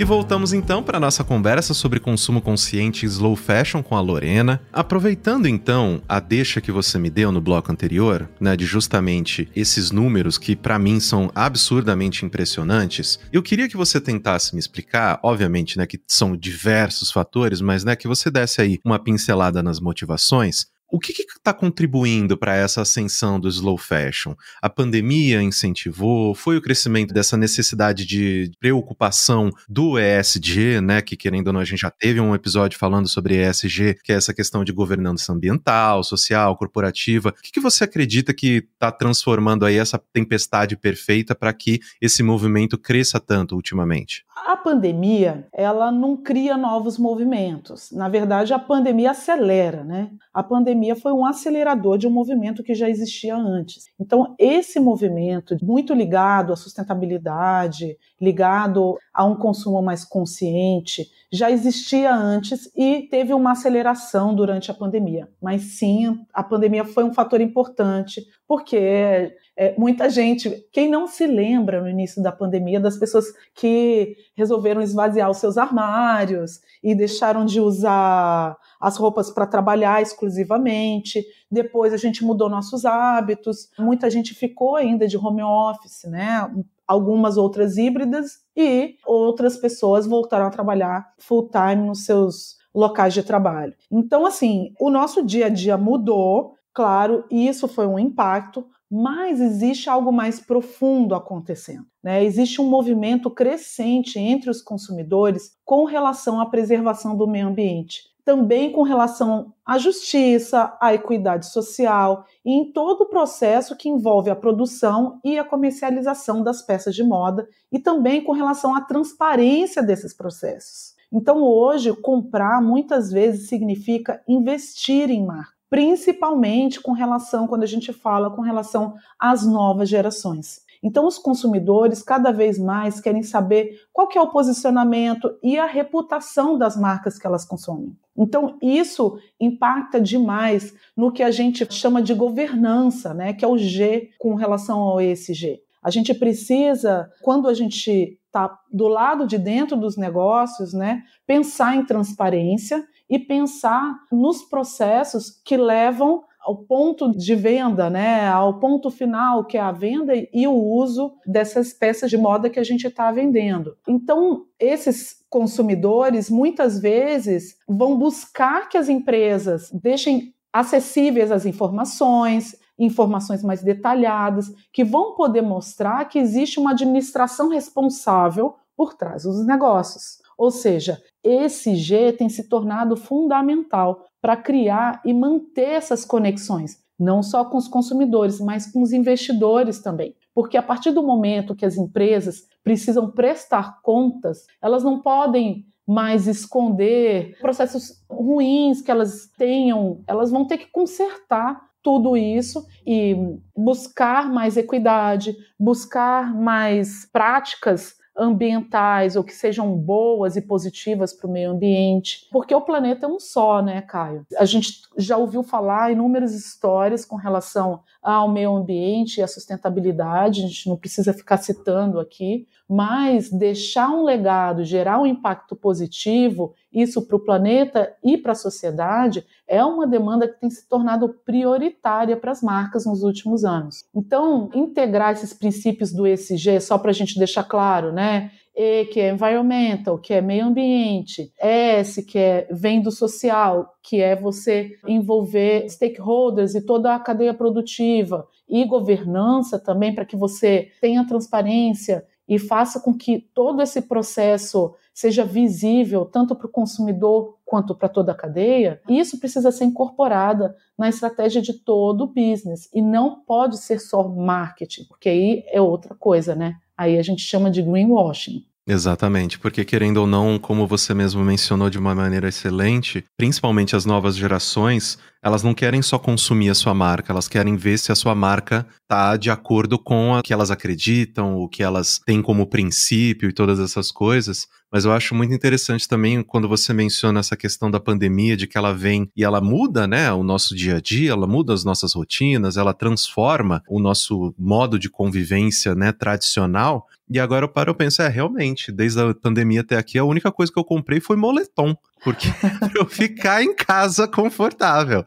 E 0.00 0.04
voltamos 0.04 0.54
então 0.54 0.82
para 0.82 0.98
nossa 0.98 1.22
conversa 1.22 1.74
sobre 1.74 2.00
consumo 2.00 2.40
consciente 2.40 3.04
e 3.04 3.06
slow 3.06 3.36
fashion 3.36 3.82
com 3.82 3.94
a 3.94 4.00
Lorena. 4.00 4.58
Aproveitando 4.72 5.46
então 5.46 6.00
a 6.08 6.18
deixa 6.18 6.58
que 6.58 6.72
você 6.72 6.98
me 6.98 7.10
deu 7.10 7.30
no 7.30 7.38
bloco 7.38 7.70
anterior, 7.70 8.26
né, 8.40 8.56
de 8.56 8.64
justamente 8.64 9.50
esses 9.54 9.90
números 9.90 10.38
que 10.38 10.56
para 10.56 10.78
mim 10.78 11.00
são 11.00 11.30
absurdamente 11.34 12.24
impressionantes, 12.24 13.20
eu 13.30 13.42
queria 13.42 13.68
que 13.68 13.76
você 13.76 14.00
tentasse 14.00 14.54
me 14.54 14.58
explicar, 14.58 15.20
obviamente, 15.22 15.76
né, 15.76 15.84
que 15.84 16.00
são 16.08 16.34
diversos 16.34 17.10
fatores, 17.10 17.60
mas 17.60 17.84
né, 17.84 17.94
que 17.94 18.08
você 18.08 18.30
desse 18.30 18.62
aí 18.62 18.80
uma 18.82 18.98
pincelada 18.98 19.62
nas 19.62 19.80
motivações 19.80 20.64
o 20.90 20.98
que 20.98 21.12
está 21.12 21.52
contribuindo 21.52 22.36
para 22.36 22.54
essa 22.54 22.82
ascensão 22.82 23.38
do 23.38 23.48
slow 23.48 23.78
fashion? 23.78 24.34
A 24.60 24.68
pandemia 24.68 25.42
incentivou? 25.42 26.34
Foi 26.34 26.56
o 26.56 26.62
crescimento 26.62 27.14
dessa 27.14 27.36
necessidade 27.36 28.04
de 28.04 28.50
preocupação 28.58 29.50
do 29.68 29.98
ESG, 29.98 30.80
né? 30.80 31.00
Que 31.00 31.16
querendo 31.16 31.48
ou 31.48 31.52
não, 31.52 31.60
a 31.60 31.64
gente 31.64 31.80
já 31.80 31.90
teve 31.90 32.20
um 32.20 32.34
episódio 32.34 32.78
falando 32.78 33.08
sobre 33.08 33.36
ESG, 33.36 33.98
que 34.02 34.12
é 34.12 34.16
essa 34.16 34.34
questão 34.34 34.64
de 34.64 34.72
governança 34.72 35.32
ambiental, 35.32 36.02
social, 36.02 36.56
corporativa. 36.56 37.30
O 37.30 37.42
que, 37.42 37.52
que 37.52 37.60
você 37.60 37.84
acredita 37.84 38.34
que 38.34 38.66
está 38.72 38.90
transformando 38.90 39.64
aí 39.64 39.76
essa 39.76 40.00
tempestade 40.12 40.76
perfeita 40.76 41.34
para 41.34 41.52
que 41.52 41.80
esse 42.00 42.22
movimento 42.22 42.76
cresça 42.78 43.20
tanto 43.20 43.54
ultimamente? 43.54 44.24
A 44.46 44.56
pandemia, 44.56 45.46
ela 45.52 45.92
não 45.92 46.16
cria 46.16 46.56
novos 46.56 46.98
movimentos. 46.98 47.90
Na 47.92 48.08
verdade, 48.08 48.54
a 48.54 48.58
pandemia 48.58 49.10
acelera, 49.10 49.84
né? 49.84 50.10
A 50.32 50.42
pandemia 50.42 50.79
foi 50.94 51.12
um 51.12 51.24
acelerador 51.24 51.98
de 51.98 52.06
um 52.06 52.10
movimento 52.10 52.62
que 52.62 52.74
já 52.74 52.88
existia 52.88 53.36
antes. 53.36 53.86
Então, 53.98 54.34
esse 54.38 54.80
movimento, 54.80 55.56
muito 55.62 55.92
ligado 55.92 56.52
à 56.52 56.56
sustentabilidade, 56.56 57.96
ligado 58.20 58.98
a 59.12 59.24
um 59.24 59.36
consumo 59.36 59.82
mais 59.82 60.04
consciente, 60.04 61.10
já 61.32 61.50
existia 61.50 62.12
antes 62.12 62.70
e 62.76 63.02
teve 63.10 63.32
uma 63.32 63.52
aceleração 63.52 64.34
durante 64.34 64.70
a 64.70 64.74
pandemia. 64.74 65.28
Mas 65.40 65.62
sim, 65.78 66.24
a 66.34 66.42
pandemia 66.42 66.84
foi 66.84 67.04
um 67.04 67.14
fator 67.14 67.40
importante, 67.40 68.26
porque 68.48 69.32
é, 69.56 69.74
muita 69.78 70.08
gente, 70.08 70.66
quem 70.72 70.88
não 70.88 71.06
se 71.06 71.26
lembra 71.26 71.80
no 71.80 71.88
início 71.88 72.22
da 72.22 72.32
pandemia 72.32 72.80
das 72.80 72.96
pessoas 72.96 73.26
que 73.54 74.16
resolveram 74.34 74.80
esvaziar 74.80 75.30
os 75.30 75.36
seus 75.36 75.56
armários 75.56 76.60
e 76.82 76.94
deixaram 76.94 77.44
de 77.44 77.60
usar 77.60 78.56
as 78.80 78.96
roupas 78.96 79.30
para 79.30 79.46
trabalhar 79.46 80.00
exclusivamente. 80.00 81.22
Depois 81.50 81.92
a 81.92 81.98
gente 81.98 82.24
mudou 82.24 82.48
nossos 82.48 82.84
hábitos. 82.84 83.68
Muita 83.78 84.08
gente 84.10 84.34
ficou 84.34 84.76
ainda 84.76 85.06
de 85.06 85.18
home 85.18 85.42
office, 85.42 86.04
né? 86.04 86.50
Algumas 86.86 87.36
outras 87.36 87.76
híbridas 87.76 88.38
e 88.56 88.96
outras 89.06 89.56
pessoas 89.56 90.06
voltaram 90.06 90.46
a 90.46 90.50
trabalhar 90.50 91.12
full 91.18 91.48
time 91.48 91.86
nos 91.86 92.04
seus 92.04 92.58
locais 92.74 93.12
de 93.12 93.22
trabalho. 93.22 93.74
Então, 93.90 94.24
assim, 94.24 94.72
o 94.80 94.90
nosso 94.90 95.24
dia 95.24 95.46
a 95.46 95.48
dia 95.48 95.76
mudou, 95.76 96.54
claro, 96.72 97.24
e 97.30 97.48
isso 97.48 97.68
foi 97.68 97.86
um 97.86 97.98
impacto, 97.98 98.64
mas 98.90 99.40
existe 99.40 99.88
algo 99.88 100.12
mais 100.12 100.40
profundo 100.40 101.14
acontecendo. 101.14 101.86
Né? 102.02 102.24
Existe 102.24 102.60
um 102.60 102.68
movimento 102.68 103.30
crescente 103.30 104.18
entre 104.18 104.50
os 104.50 104.60
consumidores 104.60 105.52
com 105.64 105.84
relação 105.84 106.40
à 106.40 106.46
preservação 106.46 107.16
do 107.16 107.28
meio 107.28 107.48
ambiente. 107.48 108.09
Também 108.30 108.70
com 108.70 108.82
relação 108.82 109.52
à 109.66 109.76
justiça, 109.76 110.76
à 110.80 110.94
equidade 110.94 111.46
social 111.46 112.24
e 112.44 112.52
em 112.52 112.70
todo 112.70 113.00
o 113.00 113.06
processo 113.06 113.76
que 113.76 113.88
envolve 113.88 114.30
a 114.30 114.36
produção 114.36 115.18
e 115.24 115.36
a 115.36 115.42
comercialização 115.42 116.40
das 116.40 116.62
peças 116.62 116.94
de 116.94 117.02
moda 117.02 117.48
e 117.72 117.80
também 117.80 118.22
com 118.22 118.30
relação 118.30 118.72
à 118.72 118.82
transparência 118.82 119.82
desses 119.82 120.14
processos. 120.14 120.94
Então, 121.12 121.42
hoje, 121.42 121.92
comprar 121.92 122.62
muitas 122.62 123.10
vezes 123.10 123.48
significa 123.48 124.22
investir 124.28 125.10
em 125.10 125.26
marca, 125.26 125.50
principalmente 125.68 126.80
com 126.80 126.92
relação, 126.92 127.48
quando 127.48 127.64
a 127.64 127.66
gente 127.66 127.92
fala 127.92 128.30
com 128.30 128.42
relação 128.42 128.94
às 129.18 129.44
novas 129.44 129.88
gerações. 129.88 130.60
Então, 130.82 131.06
os 131.06 131.18
consumidores 131.18 132.02
cada 132.02 132.32
vez 132.32 132.58
mais 132.58 133.00
querem 133.00 133.22
saber 133.22 133.78
qual 133.92 134.08
que 134.08 134.16
é 134.16 134.20
o 134.20 134.30
posicionamento 134.30 135.30
e 135.42 135.58
a 135.58 135.66
reputação 135.66 136.56
das 136.56 136.76
marcas 136.76 137.18
que 137.18 137.26
elas 137.26 137.44
consomem. 137.44 137.94
Então, 138.16 138.56
isso 138.62 139.18
impacta 139.38 140.00
demais 140.00 140.74
no 140.96 141.12
que 141.12 141.22
a 141.22 141.30
gente 141.30 141.70
chama 141.72 142.02
de 142.02 142.14
governança, 142.14 143.12
né, 143.12 143.32
que 143.32 143.44
é 143.44 143.48
o 143.48 143.58
G 143.58 144.10
com 144.18 144.34
relação 144.34 144.78
ao 144.80 145.00
ESG. 145.00 145.60
A 145.82 145.90
gente 145.90 146.14
precisa, 146.14 147.10
quando 147.22 147.48
a 147.48 147.54
gente 147.54 148.18
está 148.26 148.58
do 148.72 148.86
lado 148.86 149.26
de 149.26 149.36
dentro 149.38 149.76
dos 149.76 149.96
negócios, 149.96 150.72
né, 150.72 151.02
pensar 151.26 151.74
em 151.76 151.84
transparência 151.84 152.86
e 153.08 153.18
pensar 153.18 153.98
nos 154.10 154.42
processos 154.42 155.30
que 155.44 155.56
levam 155.56 156.22
ao 156.40 156.56
ponto 156.56 157.10
de 157.16 157.34
venda, 157.34 157.90
né, 157.90 158.26
ao 158.28 158.58
ponto 158.58 158.90
final 158.90 159.44
que 159.44 159.56
é 159.56 159.60
a 159.60 159.72
venda 159.72 160.12
e 160.14 160.46
o 160.46 160.54
uso 160.54 161.12
dessas 161.26 161.72
peças 161.72 162.10
de 162.10 162.16
moda 162.16 162.48
que 162.48 162.58
a 162.58 162.64
gente 162.64 162.86
está 162.86 163.12
vendendo. 163.12 163.76
Então, 163.86 164.46
esses 164.58 165.24
consumidores 165.28 166.30
muitas 166.30 166.80
vezes 166.80 167.56
vão 167.68 167.98
buscar 167.98 168.68
que 168.68 168.78
as 168.78 168.88
empresas 168.88 169.70
deixem 169.70 170.34
acessíveis 170.52 171.30
as 171.30 171.46
informações, 171.46 172.56
informações 172.78 173.42
mais 173.42 173.62
detalhadas, 173.62 174.52
que 174.72 174.82
vão 174.82 175.14
poder 175.14 175.42
mostrar 175.42 176.06
que 176.06 176.18
existe 176.18 176.58
uma 176.58 176.72
administração 176.72 177.48
responsável 177.48 178.54
por 178.76 178.94
trás 178.94 179.24
dos 179.24 179.46
negócios. 179.46 180.18
Ou 180.36 180.50
seja, 180.50 181.00
esse 181.22 181.76
G 181.76 182.12
tem 182.12 182.30
se 182.30 182.48
tornado 182.48 182.96
fundamental 182.96 184.06
para 184.20 184.36
criar 184.36 185.00
e 185.04 185.12
manter 185.12 185.70
essas 185.70 186.04
conexões, 186.04 186.78
não 186.98 187.22
só 187.22 187.44
com 187.44 187.56
os 187.56 187.68
consumidores, 187.68 188.40
mas 188.40 188.70
com 188.70 188.82
os 188.82 188.92
investidores 188.92 189.80
também. 189.80 190.14
Porque 190.34 190.56
a 190.56 190.62
partir 190.62 190.92
do 190.92 191.02
momento 191.02 191.54
que 191.54 191.64
as 191.64 191.76
empresas 191.76 192.46
precisam 192.62 193.10
prestar 193.10 193.80
contas, 193.82 194.46
elas 194.62 194.84
não 194.84 195.00
podem 195.00 195.66
mais 195.86 196.28
esconder 196.28 197.36
processos 197.40 198.04
ruins 198.08 198.80
que 198.80 198.90
elas 198.90 199.28
tenham, 199.36 200.02
elas 200.06 200.30
vão 200.30 200.46
ter 200.46 200.58
que 200.58 200.70
consertar 200.70 201.68
tudo 201.82 202.16
isso 202.16 202.64
e 202.86 203.16
buscar 203.56 204.30
mais 204.30 204.56
equidade, 204.56 205.34
buscar 205.58 206.34
mais 206.34 207.08
práticas 207.10 207.99
ambientais 208.20 209.16
ou 209.16 209.24
que 209.24 209.32
sejam 209.32 209.74
boas 209.74 210.36
e 210.36 210.42
positivas 210.42 211.12
para 211.12 211.26
o 211.26 211.32
meio 211.32 211.50
ambiente, 211.50 212.28
porque 212.30 212.54
o 212.54 212.60
planeta 212.60 213.06
é 213.06 213.08
um 213.08 213.18
só, 213.18 213.62
né, 213.62 213.80
Caio? 213.80 214.26
A 214.38 214.44
gente 214.44 214.82
já 214.96 215.16
ouviu 215.16 215.42
falar 215.42 215.90
inúmeras 215.90 216.34
histórias 216.34 217.04
com 217.04 217.16
relação 217.16 217.80
ao 218.02 218.30
meio 218.30 218.54
ambiente 218.54 219.18
e 219.18 219.22
à 219.22 219.26
sustentabilidade, 219.26 220.44
a 220.44 220.46
gente 220.46 220.68
não 220.68 220.76
precisa 220.76 221.12
ficar 221.12 221.38
citando 221.38 221.98
aqui, 221.98 222.46
mas 222.70 223.28
deixar 223.28 223.90
um 223.90 224.04
legado, 224.04 224.64
gerar 224.64 225.00
um 225.00 225.06
impacto 225.06 225.56
positivo, 225.56 226.54
isso 226.72 227.04
para 227.04 227.16
o 227.16 227.24
planeta 227.24 227.92
e 228.04 228.16
para 228.16 228.30
a 228.30 228.36
sociedade, 228.36 229.26
é 229.48 229.64
uma 229.64 229.88
demanda 229.88 230.28
que 230.28 230.38
tem 230.38 230.48
se 230.48 230.68
tornado 230.68 231.08
prioritária 231.26 232.16
para 232.16 232.30
as 232.30 232.40
marcas 232.40 232.86
nos 232.86 233.02
últimos 233.02 233.44
anos. 233.44 233.84
Então, 233.92 234.48
integrar 234.54 235.12
esses 235.12 235.34
princípios 235.34 235.92
do 235.92 236.06
ESG, 236.06 236.60
só 236.60 236.78
para 236.78 236.92
a 236.92 236.94
gente 236.94 237.18
deixar 237.18 237.42
claro, 237.42 237.92
né? 237.92 238.30
E, 238.54 238.84
que 238.84 239.00
é 239.00 239.10
environmental, 239.10 239.98
que 239.98 240.14
é 240.14 240.20
meio 240.20 240.46
ambiente, 240.46 241.32
S, 241.40 242.04
que 242.04 242.18
é 242.18 242.46
vem 242.52 242.80
do 242.80 242.92
social, 242.92 243.74
que 243.82 244.00
é 244.00 244.14
você 244.14 244.76
envolver 244.86 245.68
stakeholders 245.68 246.54
e 246.54 246.60
toda 246.60 246.94
a 246.94 247.00
cadeia 247.00 247.34
produtiva, 247.34 248.28
e 248.48 248.64
governança 248.64 249.58
também, 249.58 249.92
para 249.92 250.04
que 250.04 250.16
você 250.16 250.70
tenha 250.80 251.06
transparência 251.06 252.04
e 252.30 252.38
faça 252.38 252.78
com 252.78 252.94
que 252.94 253.18
todo 253.34 253.60
esse 253.60 253.82
processo 253.82 254.72
seja 254.94 255.24
visível 255.24 256.04
tanto 256.04 256.36
para 256.36 256.46
o 256.46 256.50
consumidor 256.50 257.36
quanto 257.44 257.74
para 257.74 257.88
toda 257.88 258.12
a 258.12 258.14
cadeia, 258.14 258.80
isso 258.88 259.18
precisa 259.18 259.50
ser 259.50 259.64
incorporada 259.64 260.56
na 260.78 260.88
estratégia 260.88 261.42
de 261.42 261.54
todo 261.54 262.04
o 262.04 262.06
business 262.06 262.70
e 262.72 262.80
não 262.80 263.20
pode 263.20 263.58
ser 263.58 263.80
só 263.80 264.06
marketing, 264.06 264.84
porque 264.84 265.08
aí 265.08 265.44
é 265.48 265.60
outra 265.60 265.96
coisa, 265.96 266.36
né? 266.36 266.56
Aí 266.76 266.96
a 266.96 267.02
gente 267.02 267.22
chama 267.22 267.50
de 267.50 267.62
greenwashing. 267.62 268.46
Exatamente, 268.68 269.38
porque 269.38 269.64
querendo 269.64 269.96
ou 269.98 270.06
não, 270.06 270.38
como 270.38 270.66
você 270.66 270.92
mesmo 270.92 271.24
mencionou 271.24 271.70
de 271.70 271.78
uma 271.78 271.94
maneira 271.94 272.28
excelente, 272.28 273.04
principalmente 273.16 273.74
as 273.74 273.86
novas 273.86 274.14
gerações, 274.14 274.98
elas 275.22 275.42
não 275.42 275.54
querem 275.54 275.80
só 275.82 275.98
consumir 275.98 276.50
a 276.50 276.54
sua 276.54 276.74
marca, 276.74 277.10
elas 277.12 277.26
querem 277.26 277.56
ver 277.56 277.78
se 277.78 277.90
a 277.90 277.94
sua 277.94 278.14
marca 278.14 278.66
está 278.82 279.16
de 279.16 279.30
acordo 279.30 279.78
com 279.78 280.12
o 280.12 280.22
que 280.22 280.32
elas 280.32 280.50
acreditam, 280.50 281.36
o 281.36 281.48
que 281.48 281.62
elas 281.62 281.98
têm 282.04 282.20
como 282.22 282.46
princípio 282.46 283.28
e 283.28 283.32
todas 283.32 283.58
essas 283.58 283.90
coisas. 283.90 284.46
Mas 284.72 284.84
eu 284.84 284.92
acho 284.92 285.14
muito 285.14 285.34
interessante 285.34 285.88
também 285.88 286.22
quando 286.22 286.48
você 286.48 286.72
menciona 286.72 287.18
essa 287.20 287.36
questão 287.36 287.70
da 287.70 287.80
pandemia, 287.80 288.36
de 288.36 288.46
que 288.46 288.56
ela 288.56 288.72
vem 288.72 289.10
e 289.16 289.24
ela 289.24 289.40
muda, 289.40 289.86
né, 289.86 290.12
o 290.12 290.22
nosso 290.22 290.54
dia 290.54 290.76
a 290.76 290.80
dia, 290.80 291.10
ela 291.10 291.26
muda 291.26 291.52
as 291.52 291.64
nossas 291.64 291.92
rotinas, 291.94 292.56
ela 292.56 292.72
transforma 292.72 293.62
o 293.68 293.80
nosso 293.80 294.32
modo 294.38 294.78
de 294.78 294.88
convivência, 294.88 295.74
né, 295.74 295.92
tradicional. 295.92 296.86
E 297.10 297.18
agora 297.18 297.44
eu 297.44 297.48
paro 297.48 297.72
e 297.72 297.74
penso, 297.74 298.00
é, 298.02 298.08
realmente, 298.08 298.70
desde 298.70 299.00
a 299.00 299.12
pandemia 299.12 299.62
até 299.62 299.76
aqui, 299.76 299.98
a 299.98 300.04
única 300.04 300.30
coisa 300.30 300.52
que 300.52 300.58
eu 300.58 300.64
comprei 300.64 301.00
foi 301.00 301.16
moletom, 301.16 301.74
porque 302.04 302.28
eu 302.78 302.86
ficar 302.86 303.42
em 303.42 303.52
casa 303.52 304.06
confortável. 304.06 305.04